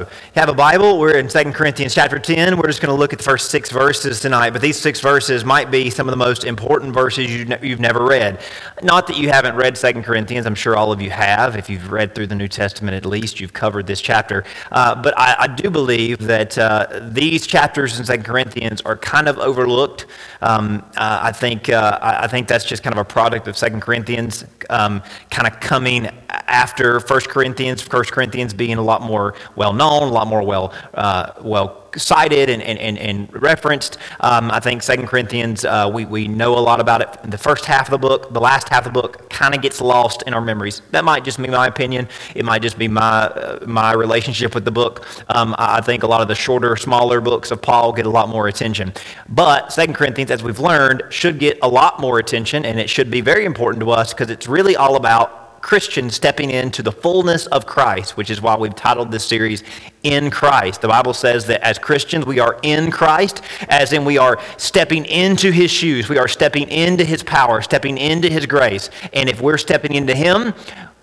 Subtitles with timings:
[0.00, 2.56] you have a Bible, we're in 2 Corinthians chapter 10.
[2.56, 5.44] We're just going to look at the first six verses tonight, but these six verses
[5.44, 8.40] might be some of the most important verses you've never read.
[8.82, 11.56] Not that you haven't read 2 Corinthians, I'm sure all of you have.
[11.56, 14.44] If you've read through the New Testament at least, you've covered this chapter.
[14.70, 19.28] Uh, but I, I, do believe that uh, these chapters in 2 Corinthians are kind
[19.28, 20.06] of overlooked.
[20.40, 23.80] Um, uh, I, think, uh, I think that's just kind of a product of 2
[23.80, 29.72] Corinthians um, kind of coming after 1 Corinthians, 1 Corinthians being a lot more well
[29.72, 33.96] known, a lot more well, uh, well cited and, and, and, referenced.
[34.20, 37.38] Um, I think Second Corinthians, uh, we, we know a lot about it in the
[37.38, 38.32] first half of the book.
[38.32, 40.82] The last half of the book kind of gets lost in our memories.
[40.90, 42.08] That might just be my opinion.
[42.34, 45.06] It might just be my, uh, my relationship with the book.
[45.28, 48.28] Um, I think a lot of the shorter, smaller books of Paul get a lot
[48.28, 48.92] more attention.
[49.28, 53.10] But Second Corinthians, as we've learned, should get a lot more attention, and it should
[53.10, 57.46] be very important to us because it's really all about Christians stepping into the fullness
[57.46, 59.62] of Christ, which is why we've titled this series
[60.02, 60.80] In Christ.
[60.80, 65.04] The Bible says that as Christians, we are in Christ, as in we are stepping
[65.06, 68.90] into his shoes, we are stepping into his power, stepping into his grace.
[69.12, 70.54] And if we're stepping into him,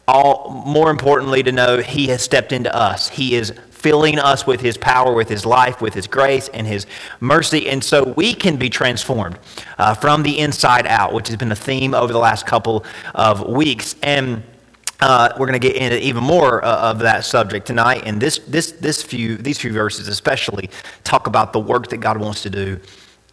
[0.07, 3.09] all more importantly to know he has stepped into us.
[3.09, 3.53] He is
[3.85, 6.87] filling us with his power, with his life, with his grace, and his
[7.19, 7.69] mercy.
[7.69, 9.37] And so we can be transformed
[9.77, 13.47] uh, from the inside out, which has been a theme over the last couple of
[13.47, 13.95] weeks.
[14.01, 14.41] And
[14.99, 18.03] uh, we're going to get into even more uh, of that subject tonight.
[18.05, 20.69] And this, this, this few, these few verses especially
[21.03, 22.79] talk about the work that God wants to do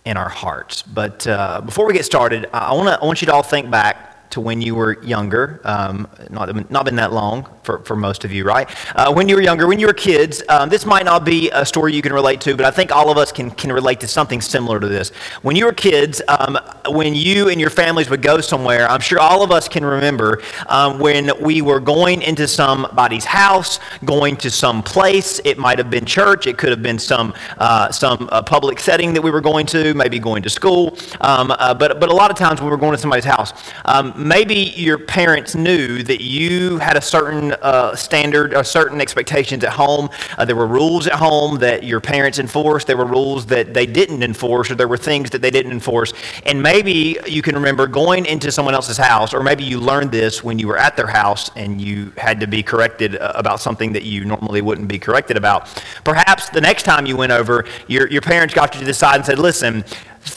[0.05, 0.83] in our hearts.
[0.83, 4.11] But uh, before we get started, I, wanna, I want you to all think back
[4.33, 5.61] to when you were younger.
[5.64, 8.69] Um, not, not been that long for, for most of you, right?
[8.97, 11.64] Uh, when you were younger, when you were kids, um, this might not be a
[11.64, 14.08] story you can relate to, but I think all of us can, can relate to
[14.08, 15.11] something similar to this.
[15.42, 16.58] When you were kids, um,
[16.89, 20.42] when you and your families would go somewhere, I'm sure all of us can remember
[20.67, 25.41] um, when we were going into somebody's house, going to some place.
[25.44, 29.12] It might have been church, it could have been some, uh, some uh, public setting
[29.14, 30.96] that we were going to, maybe going to school.
[31.20, 33.52] Um, uh, but, but a lot of times when we were going to somebody's house,
[33.85, 39.64] um, maybe your parents knew that you had a certain uh, standard, or certain expectations
[39.64, 40.08] at home.
[40.38, 42.86] Uh, there were rules at home that your parents enforced.
[42.86, 46.12] There were rules that they didn't enforce, or there were things that they didn't enforce.
[46.46, 50.42] And maybe you can remember going into someone else's house, or maybe you learned this
[50.42, 53.92] when you were at their house and you had to be corrected uh, about something
[53.92, 55.68] that you normally wouldn't be corrected about.
[56.05, 59.16] Perhaps the next time you went over, your, your parents got you to the side
[59.16, 59.84] and said, listen,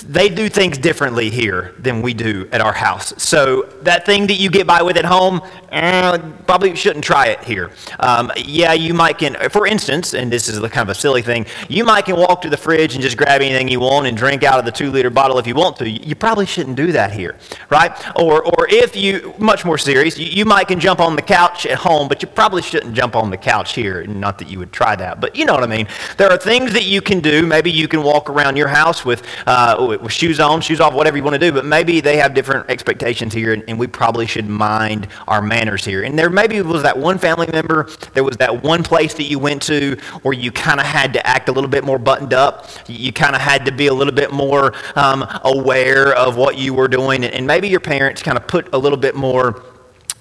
[0.08, 3.14] they do things differently here than we do at our house.
[3.22, 5.42] So that thing that you get by with at home,
[5.72, 7.72] eh, probably shouldn't try it here.
[8.00, 11.46] Um, yeah, you might can, for instance, and this is kind of a silly thing,
[11.70, 14.44] you might can walk to the fridge and just grab anything you want and drink
[14.44, 15.90] out of the two liter bottle if you want to.
[15.90, 17.36] You probably shouldn't do that here,
[17.70, 17.92] right?
[18.16, 21.66] Or, or if you, much more serious, you, you might can jump on the couch
[21.66, 24.04] at home, but you probably shouldn't jump on the couch here.
[24.06, 25.88] Not that you would try that, but you know what I mean.
[26.18, 27.46] There are things that you can do.
[27.46, 31.18] Maybe you can walk around your house with, uh, with shoes on, shoes off, whatever
[31.18, 34.26] you want to do, but maybe they have different expectations here, and, and we probably
[34.26, 36.04] should mind our manners here.
[36.04, 39.40] And there maybe was that one family member, there was that one place that you
[39.40, 42.70] went to where you kind of had to act a little bit more buttoned up.
[42.88, 46.74] You kind of had to be a little bit more um, aware of what you
[46.74, 49.64] were doing, and maybe your parents kind of put a little bit more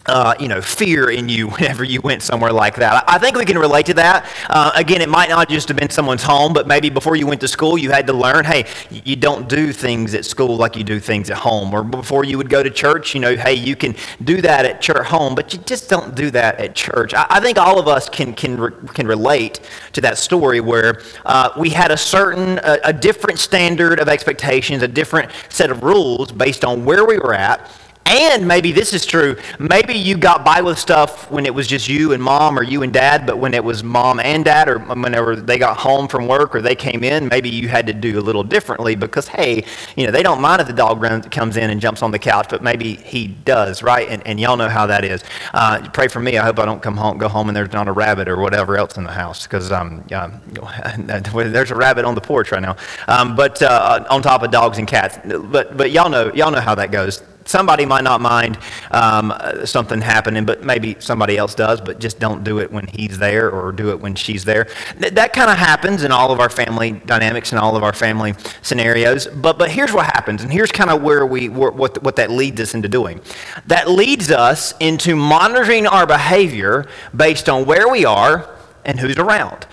[0.06, 3.04] uh, you know, fear in you whenever you went somewhere like that.
[3.09, 4.28] I think we can relate to that.
[4.48, 7.41] Uh, again, it might not just have been someone's home, but maybe before you went
[7.41, 10.84] to school, you had to learn, hey, you don't do things at school like you
[10.84, 11.72] do things at home.
[11.72, 13.94] Or before you would go to church, you know, hey, you can
[14.25, 17.15] do that at church home, but you just don't do that at church.
[17.15, 19.60] I, I think all of us can can re- can relate
[19.92, 24.82] to that story where uh, we had a certain, a, a different standard of expectations,
[24.82, 27.71] a different set of rules based on where we were at
[28.06, 29.37] and maybe this is true.
[29.59, 32.82] Maybe you got by with stuff when it was just you and mom or you
[32.82, 36.28] and dad, but when it was mom and dad or whenever they got home from
[36.28, 39.65] work or they came in, maybe you had to do a little differently because, hey,
[39.97, 42.19] you know, they don't mind if the dog runs, comes in and jumps on the
[42.19, 44.06] couch, but maybe he does, right?
[44.09, 45.25] And, and y'all know how that is.
[45.54, 46.36] Uh, pray for me.
[46.36, 48.76] I hope I don't come home, go home and there's not a rabbit or whatever
[48.76, 52.77] else in the house because um, there's a rabbit on the porch right now.
[53.09, 55.18] Um, but uh, on top of dogs and cats.
[55.24, 58.58] But, but y'all know, y'all know how that goes somebody might not mind
[58.91, 59.32] um,
[59.64, 63.50] something happening, but maybe somebody else does, but just don't do it when he's there
[63.50, 64.66] or do it when she's there.
[64.98, 67.92] Th- that kind of happens in all of our family dynamics and all of our
[67.92, 69.26] family scenarios.
[69.26, 72.60] But, but here's what happens, and here's kind of where we, what, what that leads
[72.60, 73.20] us into doing.
[73.66, 78.50] That leads us into monitoring our behavior based on where we are
[78.84, 79.66] and who's around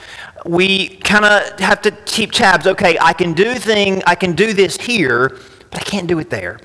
[0.46, 4.54] we kind of have to keep tabs okay i can do thing i can do
[4.54, 5.38] this here
[5.70, 6.60] but i can't do it there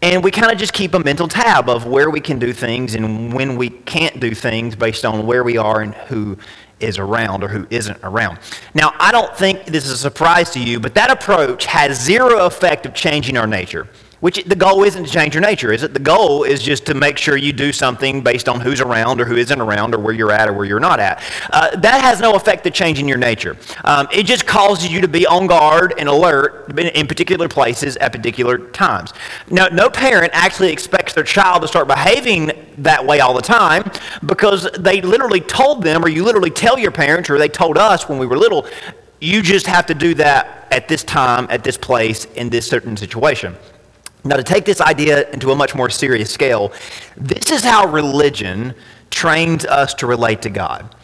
[0.00, 2.94] and we kind of just keep a mental tab of where we can do things
[2.94, 6.38] and when we can't do things based on where we are and who
[6.80, 8.38] is around or who isn't around.
[8.74, 12.46] Now, I don't think this is a surprise to you, but that approach has zero
[12.46, 13.88] effect of changing our nature.
[14.20, 15.94] Which the goal isn't to change your nature, is it?
[15.94, 19.24] The goal is just to make sure you do something based on who's around or
[19.24, 21.22] who isn't around or where you're at or where you're not at.
[21.52, 23.56] Uh, that has no effect of changing your nature.
[23.84, 28.10] Um, it just causes you to be on guard and alert in particular places at
[28.10, 29.12] particular times.
[29.50, 33.88] Now, no parent actually expects their child to start behaving that way all the time
[34.26, 38.08] because they literally told them, or you literally tell your parents, or they told us
[38.08, 38.66] when we were little,
[39.20, 42.96] you just have to do that at this time, at this place, in this certain
[42.96, 43.54] situation.
[44.28, 46.70] Now, to take this idea into a much more serious scale,
[47.16, 48.74] this is how religion
[49.10, 50.94] trains us to relate to God.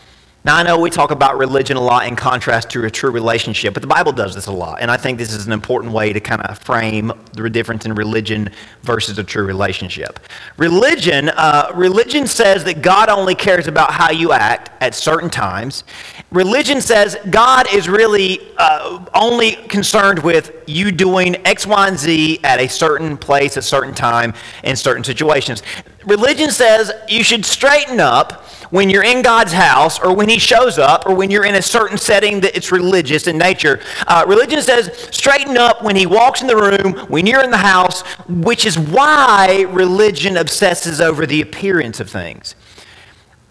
[0.46, 3.72] Now, I know we talk about religion a lot in contrast to a true relationship,
[3.72, 4.82] but the Bible does this a lot.
[4.82, 7.94] And I think this is an important way to kind of frame the difference in
[7.94, 8.50] religion
[8.82, 10.20] versus a true relationship.
[10.58, 15.84] Religion, uh, religion says that God only cares about how you act at certain times.
[16.30, 22.40] Religion says God is really uh, only concerned with you doing X, Y, and Z
[22.44, 25.62] at a certain place, a certain time, in certain situations.
[26.06, 30.78] Religion says you should straighten up when you're in God's house or when He shows
[30.78, 33.80] up or when you're in a certain setting that it's religious in nature.
[34.06, 37.56] Uh, religion says straighten up when He walks in the room, when you're in the
[37.56, 42.54] house, which is why religion obsesses over the appearance of things.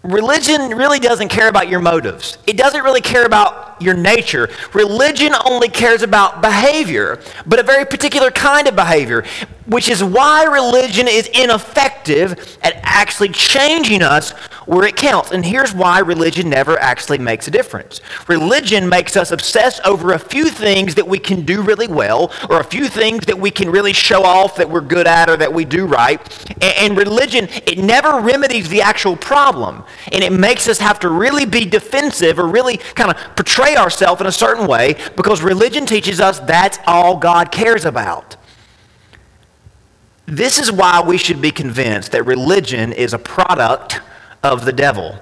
[0.04, 2.36] Religion really doesn't care about your motives.
[2.46, 4.50] It doesn't really care about your nature.
[4.74, 9.24] Religion only cares about behavior, but a very particular kind of behavior,
[9.66, 14.32] which is why religion is ineffective at actually changing us
[14.66, 15.30] where it counts.
[15.30, 18.00] And here's why religion never actually makes a difference.
[18.28, 22.60] Religion makes us obsess over a few things that we can do really well, or
[22.60, 25.52] a few things that we can really show off that we're good at or that
[25.52, 26.20] we do right.
[26.62, 29.84] And, religion, it never remedies the actual problem.
[30.12, 34.20] And it makes us have to really be defensive or really kind of portray ourselves
[34.20, 38.36] in a certain way because religion teaches us that's all God cares about.
[40.26, 44.00] This is why we should be convinced that religion is a product
[44.42, 45.18] of the devil.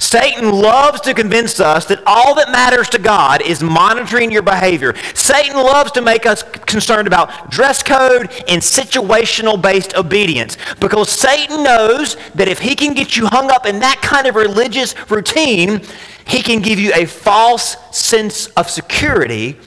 [0.00, 4.94] Satan loves to convince us that all that matters to God is monitoring your behavior.
[5.12, 11.62] Satan loves to make us concerned about dress code and situational based obedience because Satan
[11.62, 15.82] knows that if he can get you hung up in that kind of religious routine,
[16.26, 19.58] he can give you a false sense of security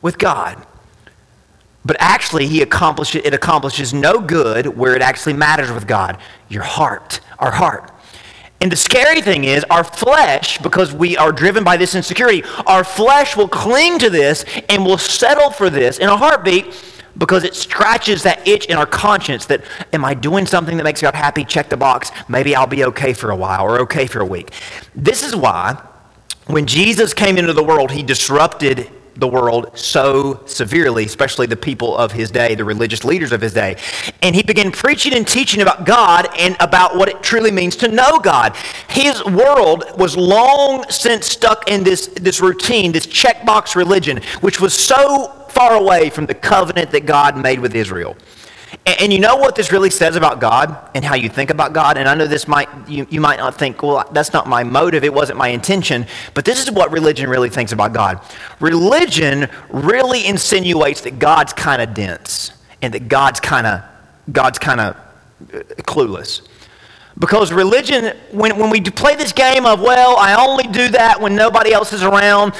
[0.00, 0.64] with God.
[1.86, 6.18] But actually, he accomplishes, it accomplishes no good where it actually matters with God
[6.48, 7.92] your heart our heart.
[8.60, 12.84] And the scary thing is, our flesh, because we are driven by this insecurity, our
[12.84, 16.66] flesh will cling to this and will settle for this in a heartbeat
[17.18, 19.62] because it scratches that itch in our conscience that,
[19.92, 21.44] am I doing something that makes God happy?
[21.44, 22.10] Check the box.
[22.28, 24.52] Maybe I'll be okay for a while or okay for a week.
[24.94, 25.80] This is why
[26.46, 31.96] when Jesus came into the world, he disrupted the world so severely, especially the people
[31.96, 33.76] of his day, the religious leaders of his day.
[34.22, 37.88] And he began preaching and teaching about God and about what it truly means to
[37.88, 38.54] know God.
[38.88, 44.74] His world was long since stuck in this, this routine, this checkbox religion, which was
[44.74, 48.16] so far away from the covenant that God made with Israel.
[48.86, 51.72] And, and, you know what this really says about God and how you think about
[51.72, 51.98] God?
[51.98, 55.02] And I know this might, you, you might not think, well, that's not my motive,
[55.02, 58.20] it wasn't my intention, but this is what religion really thinks about God.
[58.60, 63.82] Religion really insinuates that God's kind of dense and that God's kind of
[64.32, 64.96] God's kind of
[65.52, 66.42] uh, clueless.
[67.18, 71.34] Because religion, when, when we play this game of, well, I only do that when
[71.34, 72.54] nobody else is around,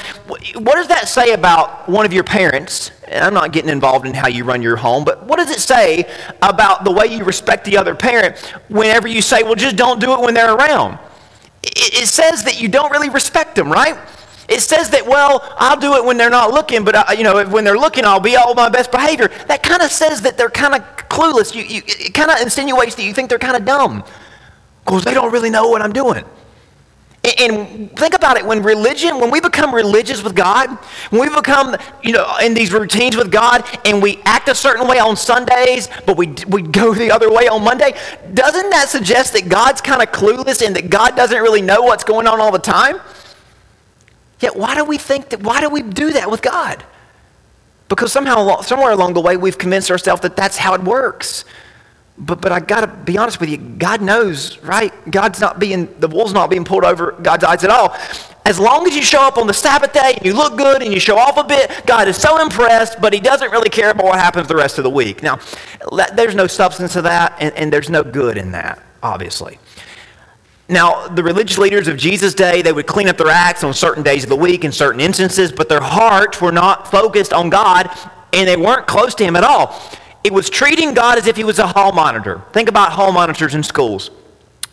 [0.55, 2.89] what does that say about one of your parents?
[3.07, 5.59] And I'm not getting involved in how you run your home, but what does it
[5.59, 6.11] say
[6.41, 10.13] about the way you respect the other parent whenever you say, well, just don't do
[10.13, 10.97] it when they're around?
[11.61, 13.95] It, it says that you don't really respect them, right?
[14.49, 17.45] It says that, well, I'll do it when they're not looking, but, I, you know,
[17.45, 19.27] when they're looking, I'll be all my best behavior.
[19.47, 21.53] That kind of says that they're kind of clueless.
[21.53, 24.03] You, you, it kind of insinuates that you think they're kind of dumb
[24.87, 26.23] because they don't really know what I'm doing.
[27.39, 30.69] And think about it when religion, when we become religious with God,
[31.09, 34.87] when we become, you know, in these routines with God and we act a certain
[34.87, 37.97] way on Sundays, but we, we go the other way on Monday,
[38.33, 42.05] doesn't that suggest that God's kind of clueless and that God doesn't really know what's
[42.05, 43.01] going on all the time?
[44.39, 46.81] Yet, why do we think that, why do we do that with God?
[47.89, 51.43] Because somehow, somewhere along the way, we've convinced ourselves that that's how it works.
[52.19, 54.91] But, but I got to be honest with you, God knows, right?
[55.11, 57.95] God's not being, the wool's not being pulled over God's eyes at all.
[58.45, 60.91] As long as you show up on the Sabbath day and you look good and
[60.93, 64.05] you show off a bit, God is so impressed, but He doesn't really care about
[64.05, 65.21] what happens the rest of the week.
[65.21, 65.39] Now,
[66.15, 69.59] there's no substance to that, and, and there's no good in that, obviously.
[70.69, 74.03] Now, the religious leaders of Jesus' day, they would clean up their acts on certain
[74.03, 77.89] days of the week in certain instances, but their hearts were not focused on God
[78.33, 79.81] and they weren't close to Him at all.
[80.27, 82.41] It was treating God as if He was a hall monitor.
[82.51, 84.11] Think about hall monitors in schools.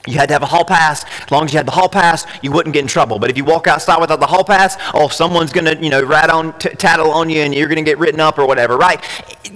[0.04, 1.04] You had to have a hall pass.
[1.22, 3.20] As long as you had the hall pass, you wouldn't get in trouble.
[3.20, 6.04] But if you walk outside without the hall pass, oh, someone's going to, you know,
[6.04, 8.76] rat on, t- tattle on you and you're going to get written up or whatever,
[8.76, 9.00] right?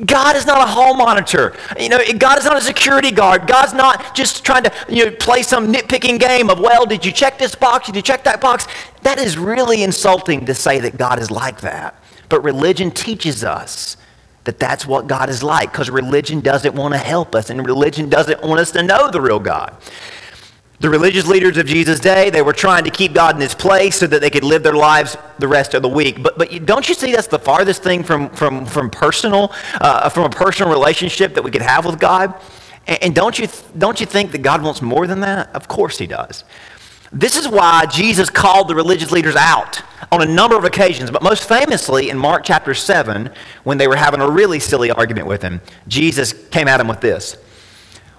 [0.06, 1.56] God is not a hall monitor.
[1.80, 3.48] You know, God is not a security guard.
[3.48, 7.10] God's not just trying to, you know, play some nitpicking game of, well, did you
[7.10, 7.86] check this box?
[7.86, 8.68] Did you check that box?
[9.02, 12.00] That is really insulting to say that God is like that.
[12.28, 13.96] But religion teaches us
[14.48, 18.08] that that's what God is like because religion doesn't want to help us and religion
[18.08, 19.76] doesn't want us to know the real God.
[20.80, 23.96] The religious leaders of Jesus' day, they were trying to keep God in his place
[23.96, 26.22] so that they could live their lives the rest of the week.
[26.22, 29.52] But, but don't you see that's the farthest thing from, from, from personal,
[29.82, 32.32] uh, from a personal relationship that we could have with God?
[32.86, 35.54] And, and don't, you, don't you think that God wants more than that?
[35.54, 36.44] Of course he does.
[37.12, 41.22] This is why Jesus called the religious leaders out on a number of occasions, but
[41.22, 43.30] most famously in Mark chapter 7,
[43.64, 47.00] when they were having a really silly argument with him, Jesus came at him with
[47.00, 47.36] this.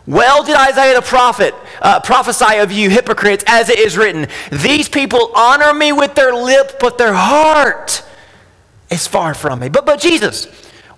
[0.07, 4.89] Well did Isaiah the prophet uh, prophesy of you, hypocrites, as it is written, These
[4.89, 8.03] people honor me with their lip, but their heart
[8.89, 9.69] is far from me.
[9.69, 10.47] But, but Jesus,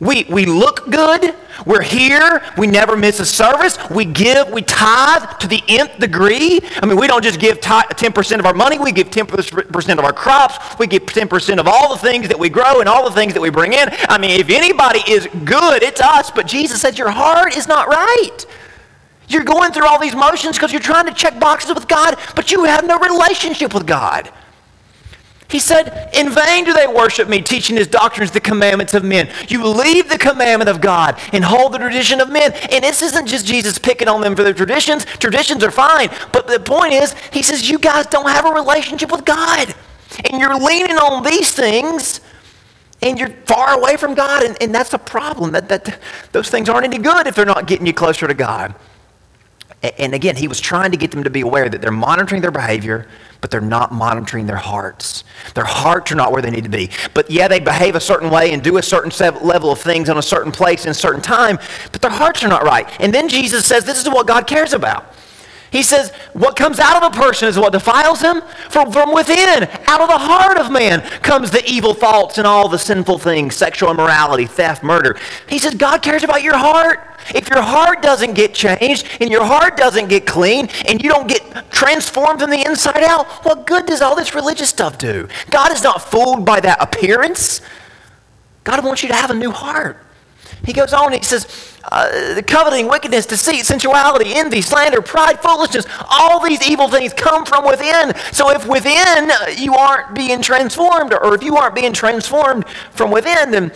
[0.02, 1.36] we, we look good.
[1.64, 2.42] We're here.
[2.58, 3.78] We never miss a service.
[3.92, 6.60] We give, we tithe to the nth degree.
[6.82, 8.80] I mean, we don't just give 10% of our money.
[8.80, 10.80] We give 10% of our crops.
[10.80, 13.42] We give 10% of all the things that we grow and all the things that
[13.42, 13.90] we bring in.
[14.10, 16.32] I mean, if anybody is good, it's us.
[16.32, 18.40] But Jesus said your heart is not right.
[19.28, 22.52] You're going through all these motions because you're trying to check boxes with God, but
[22.52, 24.32] you have no relationship with God.
[25.52, 29.30] He said, In vain do they worship me, teaching his doctrines the commandments of men.
[29.50, 32.54] You leave the commandment of God and hold the tradition of men.
[32.72, 35.04] And this isn't just Jesus picking on them for their traditions.
[35.06, 36.10] Traditions are fine.
[36.32, 39.76] But the point is, he says, You guys don't have a relationship with God.
[40.30, 42.22] And you're leaning on these things
[43.02, 44.44] and you're far away from God.
[44.44, 45.52] And, and that's a problem.
[45.52, 46.00] That, that,
[46.32, 48.74] those things aren't any good if they're not getting you closer to God.
[49.98, 52.52] And again, he was trying to get them to be aware that they're monitoring their
[52.52, 53.08] behavior,
[53.42, 55.24] but they're not monitoring their hearts.
[55.56, 56.92] Their hearts are not where they need to be.
[57.16, 59.12] But yeah, they behave a certain way and do a certain
[59.44, 61.58] level of things in a certain place in a certain time,
[61.92, 62.88] but their hearts are not right.
[63.00, 65.16] And then Jesus says this is what God cares about.
[65.72, 68.42] He says, What comes out of a person is what defiles him.
[68.70, 72.68] From, from within, out of the heart of man, comes the evil thoughts and all
[72.68, 75.18] the sinful things sexual immorality, theft, murder.
[75.48, 77.08] He says, God cares about your heart.
[77.34, 81.28] If your heart doesn't get changed and your heart doesn't get clean and you don't
[81.28, 85.28] get transformed from the inside out, what good does all this religious stuff do?
[85.50, 87.62] God is not fooled by that appearance.
[88.64, 89.98] God wants you to have a new heart.
[90.66, 95.88] He goes on, and he says, uh, coveting, wickedness, deceit, sensuality, envy, slander, pride, foolishness,
[96.10, 98.14] all these evil things come from within.
[98.32, 103.10] So if within uh, you aren't being transformed, or if you aren't being transformed from
[103.10, 103.72] within, then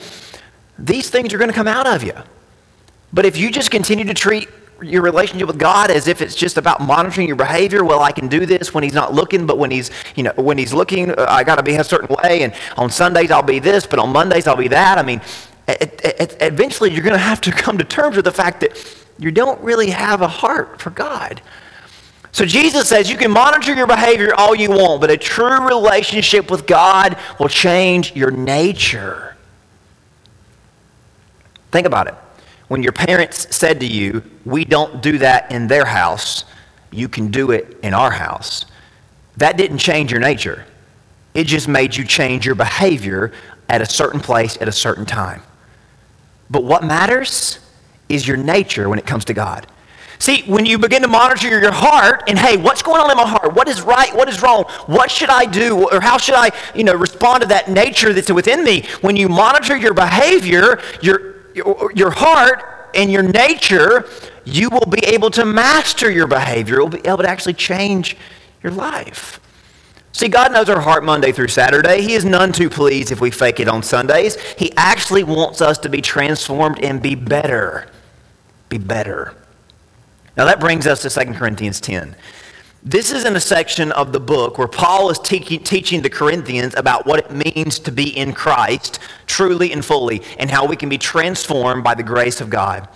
[0.77, 2.13] these things are going to come out of you.
[3.15, 4.50] But if you just continue to treat
[4.81, 7.84] your relationship with God as if it's just about monitoring your behavior.
[7.84, 10.57] Well, I can do this when He's not looking, but when He's, you know, when
[10.57, 12.43] He's looking, uh, I got to be a certain way.
[12.43, 14.98] And on Sundays I'll be this, but on Mondays I'll be that.
[14.98, 15.22] I mean,
[15.67, 18.77] eventually you're going to have to come to terms with the fact that
[19.17, 21.41] you don't really have a heart for God.
[22.34, 26.51] So Jesus says you can monitor your behavior all you want, but a true relationship
[26.51, 29.38] with God will change your nature.
[31.72, 32.15] Think about it.
[32.67, 36.45] When your parents said to you, We don't do that in their house,
[36.91, 38.65] you can do it in our house,
[39.38, 40.65] that didn't change your nature.
[41.34, 43.34] It just made you change your behavior
[43.67, 45.41] at a certain place at a certain time.
[46.50, 47.60] But what matters
[48.07, 49.67] is your nature when it comes to God.
[50.17, 53.27] See, when you begin to monitor your heart and hey, what's going on in my
[53.27, 53.53] heart?
[53.53, 54.15] What is right?
[54.15, 54.63] What is wrong?
[54.86, 55.89] What should I do?
[55.89, 58.86] Or how should I, you know, respond to that nature that's within me?
[59.01, 64.07] When you monitor your behavior, your your, heart and your nature,
[64.43, 66.75] you will be able to master your behavior.
[66.75, 68.17] You'll be able to actually change
[68.62, 69.39] your life.
[70.12, 72.01] See, God knows our heart Monday through Saturday.
[72.01, 74.39] He is none too pleased if we fake it on Sundays.
[74.57, 77.89] He actually wants us to be transformed and be better.
[78.69, 79.35] Be better.
[80.38, 82.15] Now that brings us to 2 Corinthians 10.
[82.88, 86.75] This is in a section of the book where Paul is te- teaching the Corinthians
[86.77, 90.88] about what it means to be in Christ truly and fully and how we can
[90.88, 92.88] be transformed by the grace of God.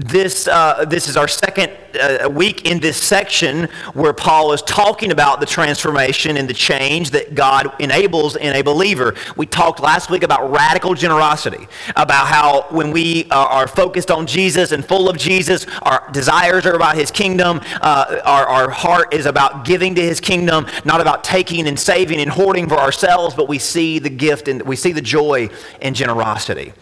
[0.00, 5.12] This, uh, this is our second uh, week in this section where Paul is talking
[5.12, 9.14] about the transformation and the change that God enables in a believer.
[9.36, 14.26] We talked last week about radical generosity, about how when we uh, are focused on
[14.26, 19.12] Jesus and full of Jesus, our desires are about his kingdom, uh, our, our heart
[19.12, 23.34] is about giving to his kingdom, not about taking and saving and hoarding for ourselves,
[23.34, 25.50] but we see the gift and we see the joy
[25.82, 26.72] in generosity.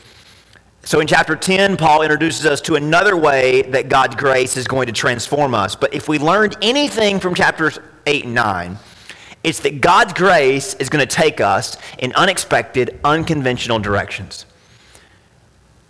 [0.89, 4.87] So in chapter 10, Paul introduces us to another way that God's grace is going
[4.87, 5.77] to transform us.
[5.77, 8.79] But if we learned anything from chapters 8 and 9,
[9.45, 14.47] it's that God's grace is going to take us in unexpected, unconventional directions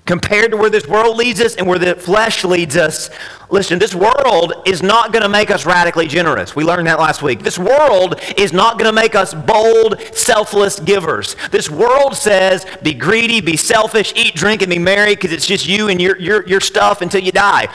[0.08, 3.10] compared to where this world leads us and where the flesh leads us.
[3.50, 6.56] Listen, this world is not going to make us radically generous.
[6.56, 7.40] We learned that last week.
[7.40, 11.36] This world is not going to make us bold, selfless givers.
[11.50, 15.68] This world says be greedy, be selfish, eat, drink, and be merry because it's just
[15.68, 17.68] you and your, your, your stuff until you die.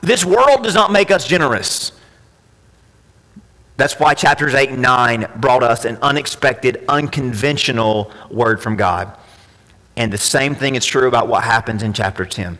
[0.00, 1.90] This world does not make us generous.
[3.78, 9.16] That's why chapters 8 and 9 brought us an unexpected, unconventional word from God.
[10.00, 12.56] And the same thing is true about what happens in chapter 10,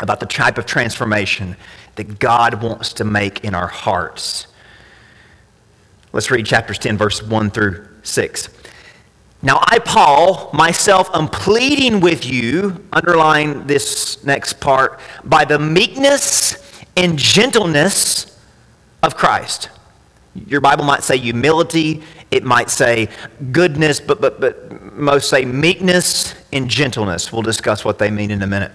[0.00, 1.54] about the type of transformation
[1.96, 4.46] that God wants to make in our hearts.
[6.14, 8.48] Let's read chapters 10, verse 1 through 6.
[9.42, 16.56] Now, I, Paul, myself, am pleading with you, underline this next part, by the meekness
[16.96, 18.34] and gentleness
[19.02, 19.68] of Christ.
[20.46, 23.08] Your Bible might say humility, it might say
[23.52, 27.32] goodness, but, but, but most say meekness and gentleness.
[27.32, 28.72] We'll discuss what they mean in a minute.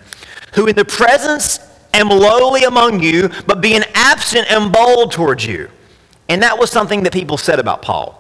[0.54, 1.60] Who in the presence
[1.94, 5.70] am lowly among you, but being absent am bold towards you.
[6.30, 8.18] And that was something that people said about Paul.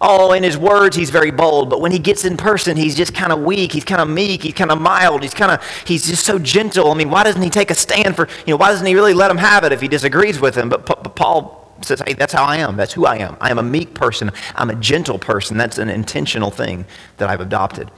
[0.00, 3.14] Oh, in his words, he's very bold, but when he gets in person, he's just
[3.14, 3.72] kind of weak.
[3.72, 4.42] He's kind of meek.
[4.42, 5.22] He's kind of mild.
[5.22, 6.90] He's kind of, he's just so gentle.
[6.90, 9.14] I mean, why doesn't he take a stand for, you know, why doesn't he really
[9.14, 10.68] let him have it if he disagrees with him?
[10.68, 12.76] But, but Paul says, hey, that's how I am.
[12.76, 13.36] That's who I am.
[13.40, 14.30] I am a meek person.
[14.54, 15.56] I'm a gentle person.
[15.56, 16.86] That's an intentional thing
[17.18, 17.90] that I've adopted.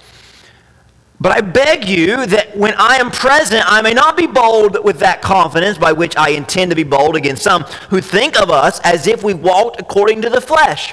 [1.19, 4.99] But I beg you that when I am present, I may not be bold with
[4.99, 8.81] that confidence by which I intend to be bold against some who think of us
[8.81, 10.93] as if we walked according to the flesh.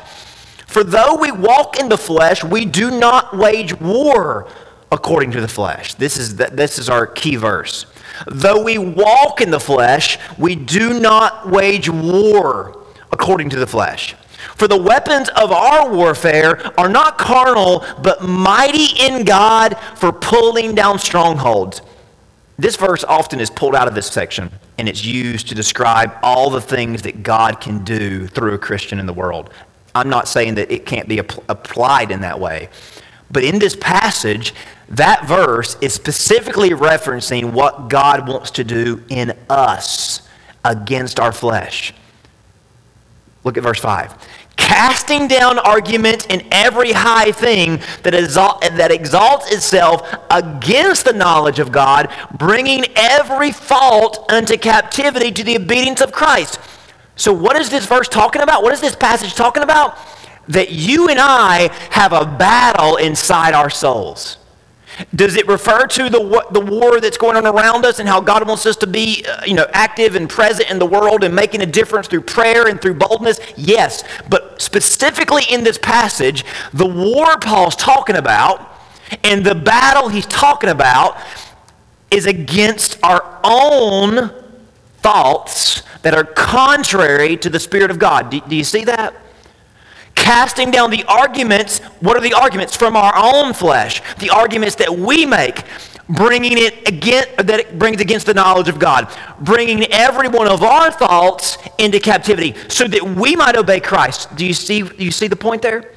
[0.65, 4.47] For though we walk in the flesh, we do not wage war
[4.91, 5.95] according to the flesh.
[5.95, 7.85] This is, the, this is our key verse.
[8.27, 12.82] Though we walk in the flesh, we do not wage war
[13.13, 14.15] according to the flesh.
[14.55, 20.75] For the weapons of our warfare are not carnal, but mighty in God for pulling
[20.75, 21.81] down strongholds.
[22.57, 26.49] This verse often is pulled out of this section and it's used to describe all
[26.49, 29.49] the things that God can do through a Christian in the world.
[29.95, 32.69] I'm not saying that it can't be applied in that way.
[33.31, 34.53] But in this passage,
[34.89, 40.27] that verse is specifically referencing what God wants to do in us
[40.65, 41.93] against our flesh.
[43.43, 44.15] Look at verse 5.
[44.55, 51.59] Casting down argument in every high thing that, exalt, that exalts itself against the knowledge
[51.59, 56.59] of God, bringing every fault unto captivity to the obedience of Christ.
[57.15, 58.63] So, what is this verse talking about?
[58.63, 59.97] What is this passage talking about?
[60.47, 64.37] That you and I have a battle inside our souls.
[65.15, 68.47] Does it refer to the, the war that's going on around us and how God
[68.47, 71.61] wants us to be uh, you know, active and present in the world and making
[71.61, 73.39] a difference through prayer and through boldness?
[73.57, 74.03] Yes.
[74.29, 78.69] But specifically in this passage, the war Paul's talking about
[79.23, 81.17] and the battle he's talking about
[82.09, 84.31] is against our own
[84.97, 88.29] thoughts that are contrary to the Spirit of God.
[88.29, 89.15] Do, do you see that?
[90.23, 91.79] Casting down the arguments.
[91.99, 94.01] What are the arguments from our own flesh?
[94.19, 95.63] The arguments that we make,
[96.07, 100.63] bringing it against, that it brings against the knowledge of God, bringing every one of
[100.63, 104.33] our thoughts into captivity, so that we might obey Christ.
[104.37, 104.81] Do you see?
[104.81, 105.91] Do you see the point there?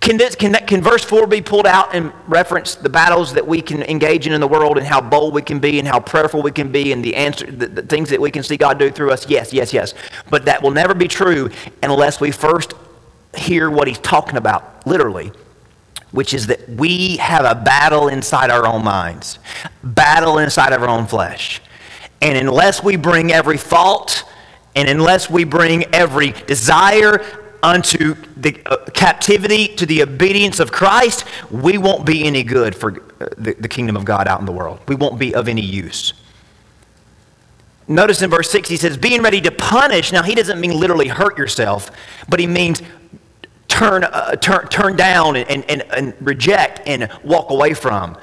[0.00, 3.44] Can, this, can, that, can verse 4 be pulled out and reference the battles that
[3.44, 5.98] we can engage in in the world and how bold we can be and how
[5.98, 8.78] prayerful we can be and the, answer, the, the things that we can see God
[8.78, 9.28] do through us?
[9.28, 9.94] Yes, yes, yes.
[10.30, 11.50] But that will never be true
[11.82, 12.74] unless we first
[13.38, 15.32] hear what he's talking about, literally,
[16.10, 19.38] which is that we have a battle inside our own minds,
[19.82, 21.60] battle inside of our own flesh.
[22.20, 24.24] And unless we bring every fault,
[24.74, 27.24] and unless we bring every desire
[27.62, 33.00] unto the uh, captivity to the obedience of Christ, we won't be any good for
[33.20, 34.80] uh, the, the kingdom of God out in the world.
[34.86, 36.12] We won't be of any use.
[37.88, 40.12] Notice in verse 6, he says, being ready to punish.
[40.12, 41.90] Now, he doesn't mean literally hurt yourself,
[42.28, 42.82] but he means
[43.78, 48.16] turn, uh, turn, turn down and, and, and reject and walk away from.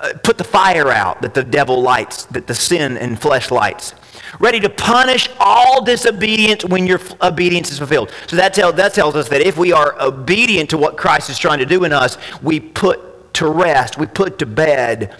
[0.00, 3.94] uh, put the fire out that the devil lights, that the sin and flesh lights.
[4.38, 8.12] Ready to punish all disobedience when your obedience is fulfilled.
[8.26, 11.38] So that, tell, that tells us that if we are obedient to what Christ is
[11.38, 15.16] trying to do in us, we put to rest, we put to bed,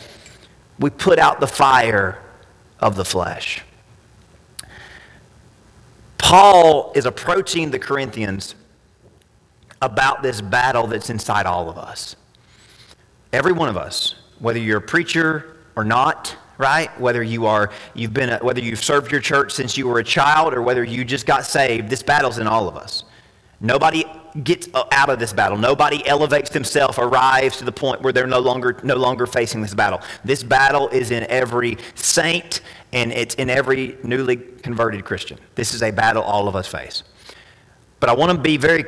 [0.79, 2.23] we put out the fire
[2.79, 3.63] of the flesh.
[6.19, 8.55] Paul is approaching the Corinthians
[9.81, 12.17] about this battle that's inside all of us.
[13.33, 16.89] Every one of us, whether you're a preacher or not, right?
[17.01, 20.05] Whether you are you've been a, whether you've served your church since you were a
[20.05, 23.05] child or whether you just got saved, this battle's in all of us.
[23.61, 24.05] Nobody
[24.45, 25.59] gets out of this battle.
[25.59, 29.75] Nobody elevates themselves, arrives to the point where they're no longer no longer facing this
[29.75, 30.01] battle.
[30.25, 32.61] This battle is in every saint
[32.93, 35.39] and it's in every newly converted Christian.
[35.55, 37.03] This is a battle all of us face.
[38.01, 38.85] But I want to be very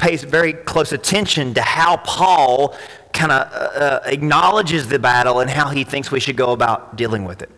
[0.00, 2.74] pay very close attention to how Paul
[3.12, 6.96] kind of uh, uh, acknowledges the battle and how he thinks we should go about
[6.96, 7.50] dealing with it.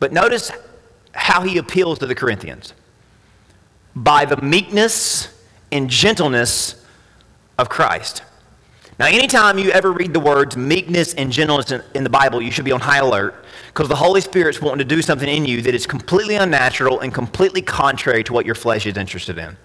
[0.00, 0.50] But notice
[1.12, 2.74] how he appeals to the Corinthians
[3.94, 5.28] by the meekness
[5.70, 6.84] and gentleness
[7.58, 8.22] of Christ.
[8.98, 12.50] Now, anytime you ever read the words meekness and gentleness in, in the Bible, you
[12.50, 15.62] should be on high alert because the Holy Spirit's wanting to do something in you
[15.62, 19.56] that is completely unnatural and completely contrary to what your flesh is interested in.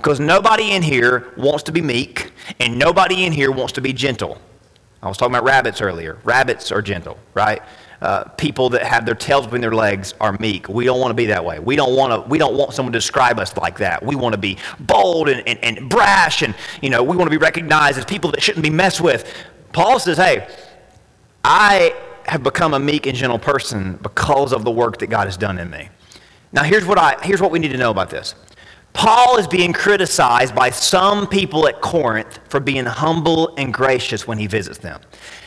[0.00, 3.92] Because nobody in here wants to be meek, and nobody in here wants to be
[3.92, 4.40] gentle.
[5.02, 6.18] I was talking about rabbits earlier.
[6.24, 7.60] Rabbits are gentle, right?
[8.00, 10.70] Uh, people that have their tails between their legs are meek.
[10.70, 11.58] We don't want to be that way.
[11.58, 12.28] We don't want to.
[12.30, 14.02] We don't want someone to describe us like that.
[14.02, 17.38] We want to be bold and, and, and brash, and you know, we want to
[17.38, 19.30] be recognized as people that shouldn't be messed with.
[19.74, 20.48] Paul says, "Hey,
[21.44, 25.36] I have become a meek and gentle person because of the work that God has
[25.36, 25.90] done in me."
[26.52, 28.34] Now, here's what I here's what we need to know about this.
[28.92, 34.38] Paul is being criticized by some people at Corinth for being humble and gracious when
[34.38, 35.00] he visits them.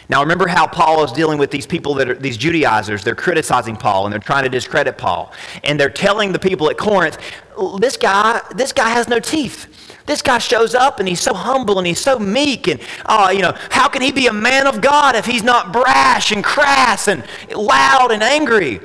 [0.09, 3.03] Now, remember how Paul is dealing with these people that are these Judaizers.
[3.03, 5.33] They're criticizing Paul and they're trying to discredit Paul.
[5.63, 7.17] And they're telling the people at Corinth,
[7.79, 10.01] this guy, this guy has no teeth.
[10.05, 12.67] This guy shows up and he's so humble and he's so meek.
[12.67, 15.71] And, uh, you know, how can he be a man of God if he's not
[15.71, 17.23] brash and crass and
[17.55, 18.81] loud and angry?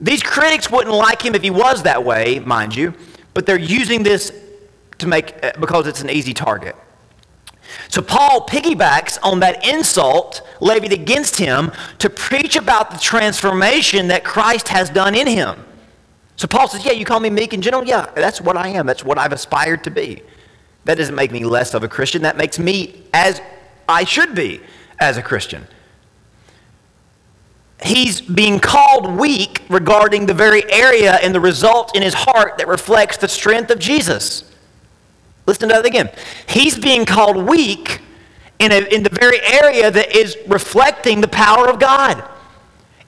[0.00, 2.94] These critics wouldn't like him if he was that way, mind you
[3.34, 4.32] but they're using this
[4.98, 6.76] to make uh, because it's an easy target.
[7.88, 14.24] So Paul piggybacks on that insult levied against him to preach about the transformation that
[14.24, 15.64] Christ has done in him.
[16.36, 17.84] So Paul says, Yeah, you call me meek and gentle?
[17.84, 18.86] Yeah, that's what I am.
[18.86, 20.22] That's what I've aspired to be.
[20.84, 22.22] That doesn't make me less of a Christian.
[22.22, 23.40] That makes me as
[23.88, 24.60] I should be
[24.98, 25.66] as a Christian
[27.82, 32.68] he's being called weak regarding the very area and the result in his heart that
[32.68, 34.44] reflects the strength of Jesus.
[35.46, 36.10] Listen to that again.
[36.48, 38.00] He's being called weak
[38.58, 42.22] in, a, in the very area that is reflecting the power of God.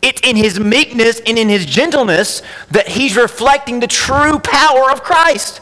[0.00, 5.04] It's in his meekness and in his gentleness that he's reflecting the true power of
[5.04, 5.60] Christ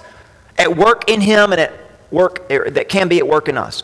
[0.56, 1.72] at work in him and at
[2.10, 3.82] work that can be at work in us.